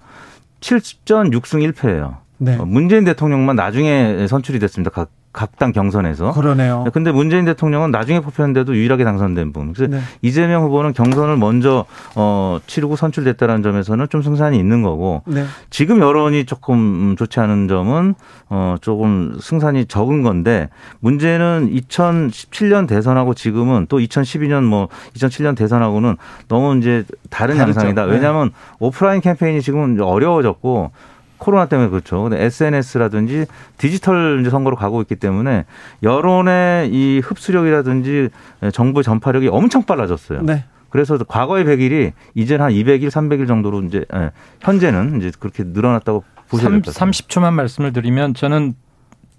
[0.59, 2.24] 7전 6승 1패예요.
[2.37, 2.57] 네.
[2.57, 4.89] 어, 문재인 대통령만 나중에 선출이 됐습니다.
[4.91, 6.31] 각, 각당 경선에서.
[6.31, 6.83] 그러네요.
[6.85, 9.73] 네, 근데 문재인 대통령은 나중에 뽑혔는데도 유일하게 당선된 분.
[9.73, 10.01] 그래서 네.
[10.21, 15.45] 이재명 후보는 경선을 먼저 어, 치르고 선출됐다는 점에서는 좀 승산이 있는 거고 네.
[15.69, 18.15] 지금 여론이 조금 좋지 않은 점은
[18.49, 20.69] 어, 조금 승산이 적은 건데
[20.99, 26.15] 문제는 2017년 대선하고 지금은 또 2012년 뭐 2007년 대선하고는
[26.47, 27.79] 너무 이제 다른 다르죠.
[27.79, 28.05] 양상이다.
[28.05, 28.11] 네.
[28.13, 30.91] 왜냐하면 오프라인 캠페인이 지금 어려워졌고
[31.37, 32.23] 코로나 때문에 그렇죠.
[32.23, 33.45] 근데 SNS라든지
[33.77, 35.65] 디지털 이제 선거로 가고 있기 때문에
[36.03, 38.29] 여론의 이 흡수력이라든지
[38.73, 40.41] 정보 전파력이 엄청 빨라졌어요.
[40.41, 40.65] 네.
[40.89, 44.31] 그래서 과거의 100일이 이제는 한 200일, 300일 정도로 이제 예,
[44.61, 47.17] 현재는 이제 그렇게 늘어났다고 보셔야 될것 같습니다.
[47.17, 48.75] 30초만 말씀을 드리면 저는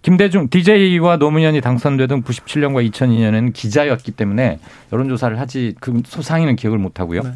[0.02, 4.58] 김대중 DJ와 노무현이 당선되던 97년과 2002년에는 기자였기 때문에
[4.92, 7.22] 여론조사를 하지 그 상위는 기억을 못 하고요.
[7.22, 7.32] 네.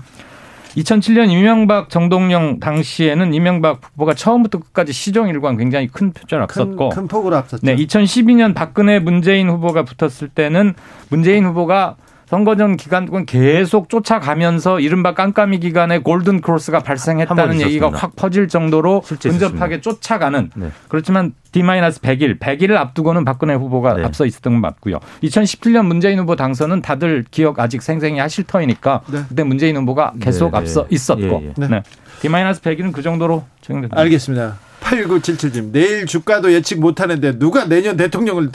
[0.77, 7.09] 2007년 이명박 정동영 당시에는 이명박 후보가 처음부터 끝까지 시종일관 굉장히 큰 표절 앞섰고 큰, 큰
[7.09, 7.67] 폭으로 앞섰죠.
[7.67, 10.75] 네, 2012년 박근혜 문재인 후보가 붙었을 때는
[11.09, 11.97] 문재인 후보가
[12.31, 18.47] 선거 전 기간 동안 계속 쫓아가면서 이른바 깜깜이 기간에 골든 크로스가 발생했다는 얘기가 확 퍼질
[18.47, 20.71] 정도로 근접하게 쫓아가는 네.
[20.87, 24.05] 그렇지만 D-100일, 100일을 앞두고는 박근혜 후보가 네.
[24.05, 25.01] 앞서 있었던 건 맞고요.
[25.25, 29.25] 2017년 문재인 후보 당선은 다들 기억 아직 생생히 하실 터이니까 네.
[29.29, 30.57] 그때 문재인 후보가 계속 네, 네.
[30.59, 31.67] 앞서 있었고 예, 예.
[31.67, 31.83] 네.
[32.23, 34.01] D-100일은 그 정도로 적용됩니다.
[34.01, 34.57] 알겠습니다.
[34.83, 38.53] 8977님 내일 주가도 예측 못하는데 누가 내년 대통령을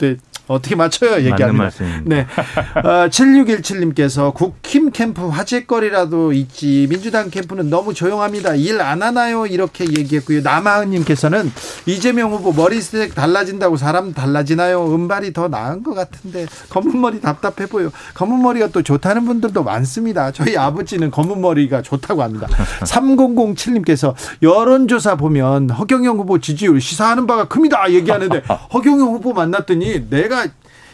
[0.48, 1.16] 어떻게 맞춰요?
[1.24, 1.56] 얘기하는
[2.04, 2.26] 네.
[2.76, 8.54] 어, 7617님께서 국힘 캠프 화제거리라도 있지 민주당 캠프는 너무 조용합니다.
[8.54, 9.46] 일 안 하나요?
[9.46, 10.42] 이렇게 얘기했고요.
[10.42, 11.50] 남하은님께서는
[11.86, 14.94] 이재명 후보 머리색 달라진다고 사람 달라지나요?
[14.94, 17.90] 은발이 더 나은 것 같은데 검은 머리 답답해 보여.
[18.14, 20.30] 검은 머리가 또 좋다는 분들도 많습니다.
[20.30, 22.46] 저희 아버지는 검은 머리가 좋다고 합니다.
[22.84, 27.90] 3007님께서 여론조사 보면 허경영 후보 지지율 시사하는 바가 큽니다.
[27.90, 28.42] 얘기하는데
[28.72, 30.35] 허경영 후보 만났더니 내가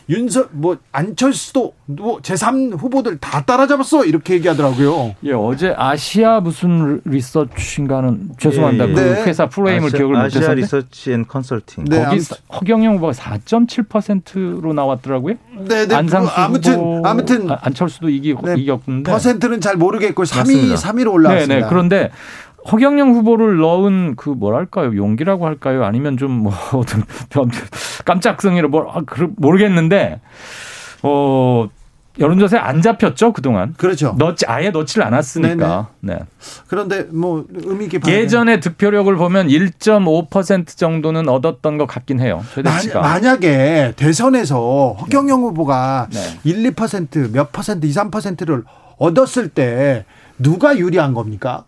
[0.08, 5.14] 윤석 뭐 안철수도 뭐 제3 후보들 다 따라잡았어 이렇게 얘기하더라고요.
[5.24, 8.86] 예 어제 아시아 무슨 리서치인가는 죄송합니다.
[8.86, 8.94] 예, 예.
[8.94, 9.22] 그 네.
[9.24, 12.20] 회사 full name을 아시아, 기억을 못해서 아시아 리서치 앤 컨설팅 네, 거기
[12.52, 15.34] 허경영 후보가 4.7%로 나왔더라고요.
[15.68, 15.94] 네, 네.
[15.94, 21.54] 안상수 아무튼 후보, 아무튼 안철수도 이기 네, 이겼는데 퍼센트는 잘 모르겠고 3위 3위로 올라왔습니다.
[21.54, 21.66] 네, 네.
[21.68, 22.10] 그런데
[22.70, 27.02] 허경영 후보를 넣은 그 뭐랄까요 용기라고 할까요 아니면 좀 뭐 어떤
[28.04, 29.00] 깜짝성이로 뭐 아,
[29.36, 30.20] 모르겠는데
[31.02, 31.68] 어
[32.18, 33.72] 여론조사에 안 잡혔죠 그동안.
[33.78, 34.14] 그렇죠.
[34.18, 35.88] 넣지 아예 넣지를 않았으니까.
[36.00, 36.18] 네네.
[36.18, 36.24] 네.
[36.66, 42.44] 그런데 뭐 의미 깊게 예전에 득표력을 보면 1.5% 정도는 얻었던 것 같긴 해요.
[42.54, 43.00] 최대치가.
[43.00, 46.20] 만약에 대선에서 허경영 후보가 네.
[46.44, 48.64] 1, 2%몇 퍼센트, 2, 3%를
[48.98, 50.04] 얻었을 때
[50.38, 51.64] 누가 유리한 겁니까?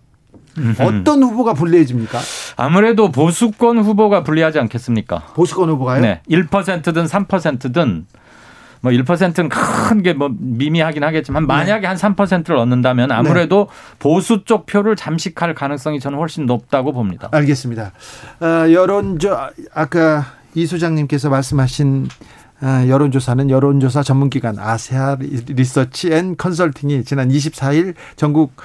[0.80, 2.18] 어떤 후보가 불리해집니까?
[2.56, 5.18] 아무래도 보수권 후보가 불리하지 않겠습니까?
[5.34, 6.00] 보수권 후보가요?
[6.00, 6.20] 네.
[6.30, 8.06] 1%든 3%든
[8.80, 11.86] 뭐 1%는 큰 게 뭐 미미하긴 하겠지만 만약에 네.
[11.86, 13.96] 한 3%를 얻는다면 아무래도 네.
[13.98, 17.28] 보수 쪽 표를 잠식할 가능성이 저는 훨씬 높다고 봅니다.
[17.32, 17.92] 알겠습니다.
[18.40, 19.36] 어, 여론조
[19.74, 22.08] 아까 이 소장님께서 말씀하신
[22.60, 25.16] 어, 여론조사는 여론조사 전문기관 아시아
[25.48, 28.62] 리서치 앤 컨설팅이 지난 24일 전국 어,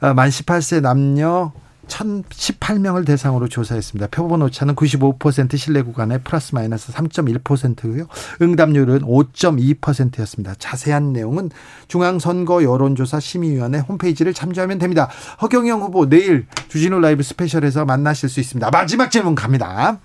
[0.00, 1.52] 만 18세 남녀
[1.88, 4.08] 1018명을 대상으로 조사했습니다.
[4.08, 8.06] 표본 오차는 95% 신뢰 구간에 플러스 마이너스 3.1%고요.
[8.40, 10.54] 응답률은 5.2%였습니다.
[10.58, 11.50] 자세한 내용은
[11.88, 15.08] 중앙선거 여론조사 심의위원회 홈페이지를 참조하면 됩니다.
[15.40, 18.70] 허경영 후보 내일 주진우 라이브 스페셜에서 만나실 수 있습니다.
[18.70, 19.98] 마지막 질문 갑니다.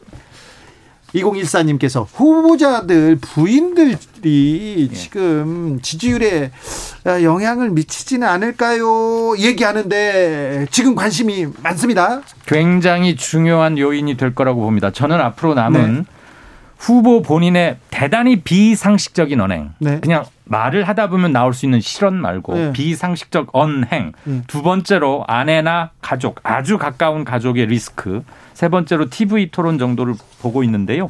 [1.15, 4.95] 2014님께서 후보자들 부인들이 예.
[4.95, 6.51] 지금 지지율에
[7.05, 9.37] 영향을 미치지는 않을까요?
[9.37, 12.21] 얘기하는데 지금 관심이 많습니다.
[12.45, 14.91] 굉장히 중요한 요인이 될 거라고 봅니다.
[14.91, 16.03] 저는 앞으로 남은 네.
[16.77, 19.71] 후보 본인의 대단히 비상식적인 언행.
[19.79, 19.99] 네.
[20.01, 22.73] 그냥 말을 하다 보면 나올 수 있는 실언 말고 네.
[22.73, 24.11] 비상식적 언행.
[24.25, 24.41] 네.
[24.47, 28.23] 두 번째로 아내나 가족, 아주 가까운 가족의 리스크.
[28.53, 31.09] 세 번째로 TV 토론 정도를 보고 있는데요.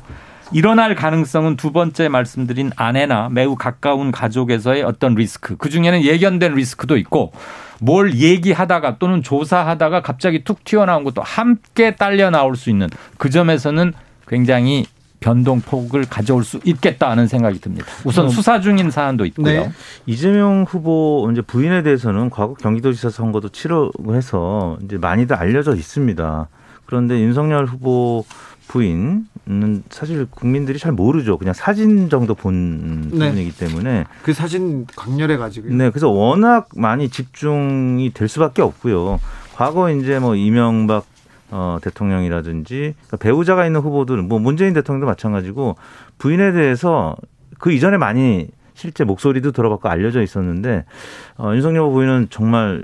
[0.52, 5.58] 일어날 가능성은 두 번째 말씀드린 아내나 매우 가까운 가족에서의 어떤 리스크.
[5.58, 7.32] 그 중에는 예견된 리스크도 있고
[7.80, 12.88] 뭘 얘기하다가 또는 조사하다가 갑자기 툭 튀어나온 것도 함께 딸려 나올 수 있는
[13.18, 13.94] 그 점에서는
[14.28, 14.86] 굉장히
[15.22, 17.86] 변동폭을 가져올 수 있겠다 하는 생각이 듭니다.
[18.04, 19.62] 우선 수사 중인 사안도 있고요.
[19.64, 19.72] 네.
[20.06, 26.50] 이재명 후보 이제 부인에 대해서는 과거 경기도지사 선거도 치르해서 이제 많이들 알려져 있습니다.
[26.94, 28.24] 그런데 윤석열 후보
[28.68, 31.40] 부인은 사실 국민들이 잘 모르죠.
[31.40, 33.30] 그냥 사진 정도 본 네.
[33.30, 39.20] 부분이기 때문에 그 사진 강렬해 가지고 네, 그래서 워낙 많이 집중이 될 수밖에 없고요.
[39.56, 41.06] 과거 이제 뭐 이명박
[41.50, 45.78] 어, 대통령이라든지 그러니까 배우자가 있는 후보들은 뭐 문재인 대통령도 마찬가지고
[46.20, 47.16] 부인에 대해서
[47.58, 50.86] 그 이전에 많이 실제 목소리도 들어봤고 알려져 있었는데
[51.40, 52.84] 어, 윤석열 부인은 정말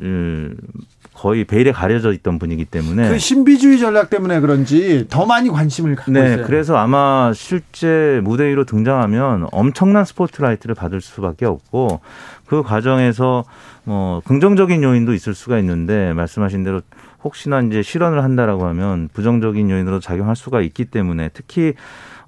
[1.20, 6.14] 거의 베일에 가려져 있던 분이기 때문에 그 신비주의 전략 때문에 그런지 더 많이 관심을 갖고
[6.14, 6.46] 네, 있어요.
[6.46, 12.00] 그래서 아마 실제 무대 위로 등장하면 엄청난 스포트라이트를 받을 수밖에 없고
[12.46, 13.44] 그 과정에서
[13.84, 16.80] 뭐 긍정적인 요인도 있을 수가 있는데 말씀하신 대로
[17.22, 21.74] 혹시나 이제 실언을 한다라고 하면 부정적인 요인으로 작용할 수가 있기 때문에 특히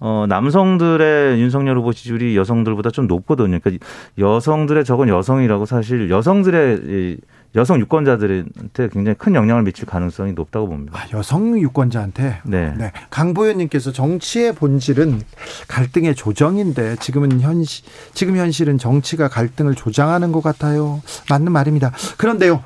[0.01, 3.57] 어, 남성들의 윤석열 후보 지지율이 여성들보다 좀 높거든요.
[3.59, 3.85] 그러니까
[4.17, 7.19] 여성들의 적은 여성이라고 사실 여성들의
[7.55, 10.97] 여성 유권자들한테 굉장히 큰 영향을 미칠 가능성이 높다고 봅니다.
[10.97, 12.41] 아, 여성 유권자한테?
[12.43, 12.73] 네.
[12.77, 12.91] 네.
[13.09, 15.21] 강보현님께서 정치의 본질은
[15.67, 21.01] 갈등의 조정인데 지금은 현실, 지금 현실은 정치가 갈등을 조장하는 것 같아요.
[21.29, 21.91] 맞는 말입니다.
[22.17, 22.63] 그런데요,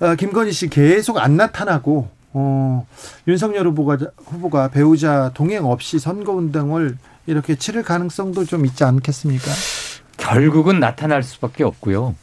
[0.00, 2.86] 어, 김건희 씨 계속 안 나타나고 어,
[3.28, 9.50] 윤석열 후보가 후보가 배우자 동행 없이 선거 운동을 이렇게 치를 가능성도 좀 있지 않겠습니까?
[10.16, 12.14] 결국은 나타날 수밖에 없고요.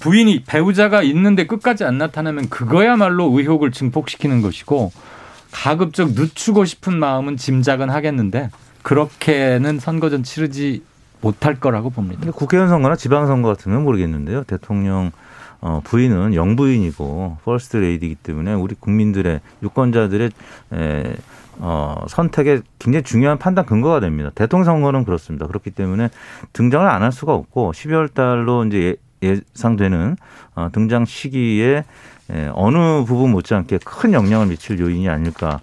[0.00, 4.92] 부인이 배우자가 있는데 끝까지 안 나타나면 그거야말로 의혹을 증폭시키는 것이고
[5.52, 8.50] 가급적 늦추고 싶은 마음은 짐작은 하겠는데
[8.82, 10.82] 그렇게는 선거전 치르지
[11.20, 12.30] 못할 거라고 봅니다.
[12.30, 14.44] 국회의원 선거나 지방선거 같으면 모르겠는데요.
[14.44, 15.10] 대통령
[15.60, 20.30] 어, 부인은 영부인이고 퍼스트 레이디이기 때문에 우리 국민들의 유권자들의
[20.74, 21.16] 에,
[21.58, 24.30] 어, 선택에 굉장히 중요한 판단 근거가 됩니다.
[24.34, 25.46] 대통령 선거는 그렇습니다.
[25.46, 26.10] 그렇기 때문에
[26.52, 28.96] 등장을 안 할 수가 없고 12월 달로 이제
[29.26, 30.16] 예상되는
[30.54, 31.84] 어, 등장 시기에
[32.32, 35.60] 예, 어느 부분 못지않게 큰 영향을 미칠 요인이 아닐까.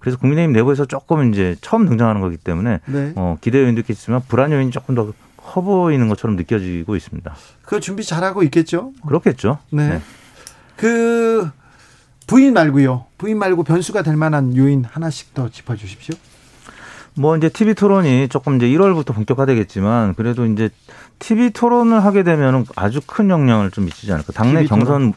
[0.00, 3.12] 그래서 국민의힘 내부에서 조금 이제 처음 등장하는 거기 때문에 네.
[3.16, 7.34] 어, 기대 요인도 있겠지만 불안 요인이 조금 더 커 보이는 것처럼 느껴지고 있습니다.
[7.62, 8.92] 그 준비 잘하고 있겠죠?
[9.06, 9.58] 그렇겠죠.
[9.72, 9.88] 네.
[9.88, 10.02] 네.
[10.76, 11.50] 그
[12.26, 13.06] 부인 말고요.
[13.18, 16.14] 부인 말고 변수가 될 만한 요인 하나씩 더 짚어 주십시오.
[17.20, 20.70] 뭐 이제 TV 토론이 조금 이제 1월부터 본격화되겠지만 그래도 이제
[21.18, 24.32] TV 토론을 하게 되면 아주 큰 영향을 좀 미치지 않을까.
[24.32, 25.12] 당내 경선은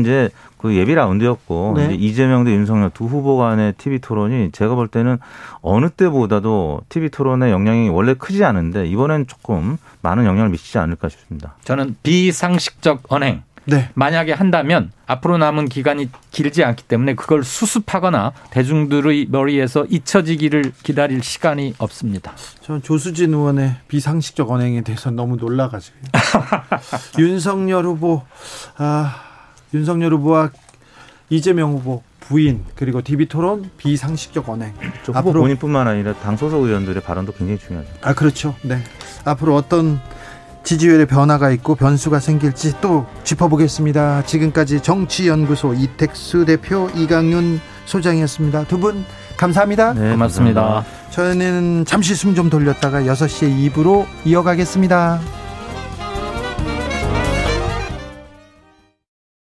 [0.00, 1.84] 이제 그 예비 라운드였고 네.
[1.84, 5.18] 이제 이재명 대 윤석열 두 후보 간의 TV 토론이 제가 볼 때는
[5.60, 11.54] 어느 때보다도 TV 토론의 영향이 원래 크지 않은데 이번엔 조금 많은 영향을 미치지 않을까 싶습니다.
[11.62, 13.90] 저는 비상식적 언행 네.
[13.94, 21.74] 만약에 한다면 앞으로 남은 기간이 길지 않기 때문에 그걸 수습하거나 대중들의 머리에서 잊혀지기를 기다릴 시간이
[21.76, 22.32] 없습니다.
[22.62, 25.96] 저는 조수진 의원의 비상식적 언행에 대해서 너무 놀라가지고
[27.18, 28.22] 윤석열 후보,
[28.78, 29.22] 아,
[29.74, 30.50] 윤석열 후보와
[31.28, 34.72] 이재명 후보 부인 그리고 TV 토론 비상식적 언행.
[35.12, 37.90] 앞으로 본인뿐만 아니라 당 소속 의원들의 발언도 굉장히 중요하죠.
[38.00, 38.54] 아 그렇죠.
[38.62, 38.82] 네.
[39.24, 40.00] 앞으로 어떤
[40.68, 44.24] 지지율의 변화가 있고 변수가 생길지 또 짚어보겠습니다.
[44.26, 48.64] 지금까지 정치연구소 이택수 대표 이강윤 소장이었습니다.
[48.64, 49.02] 두 분
[49.38, 49.94] 감사합니다.
[49.94, 50.84] 네, 고맙습니다.
[51.08, 55.20] 저는 잠시 숨 좀 돌렸다가 6시에 2부로 이어가겠습니다.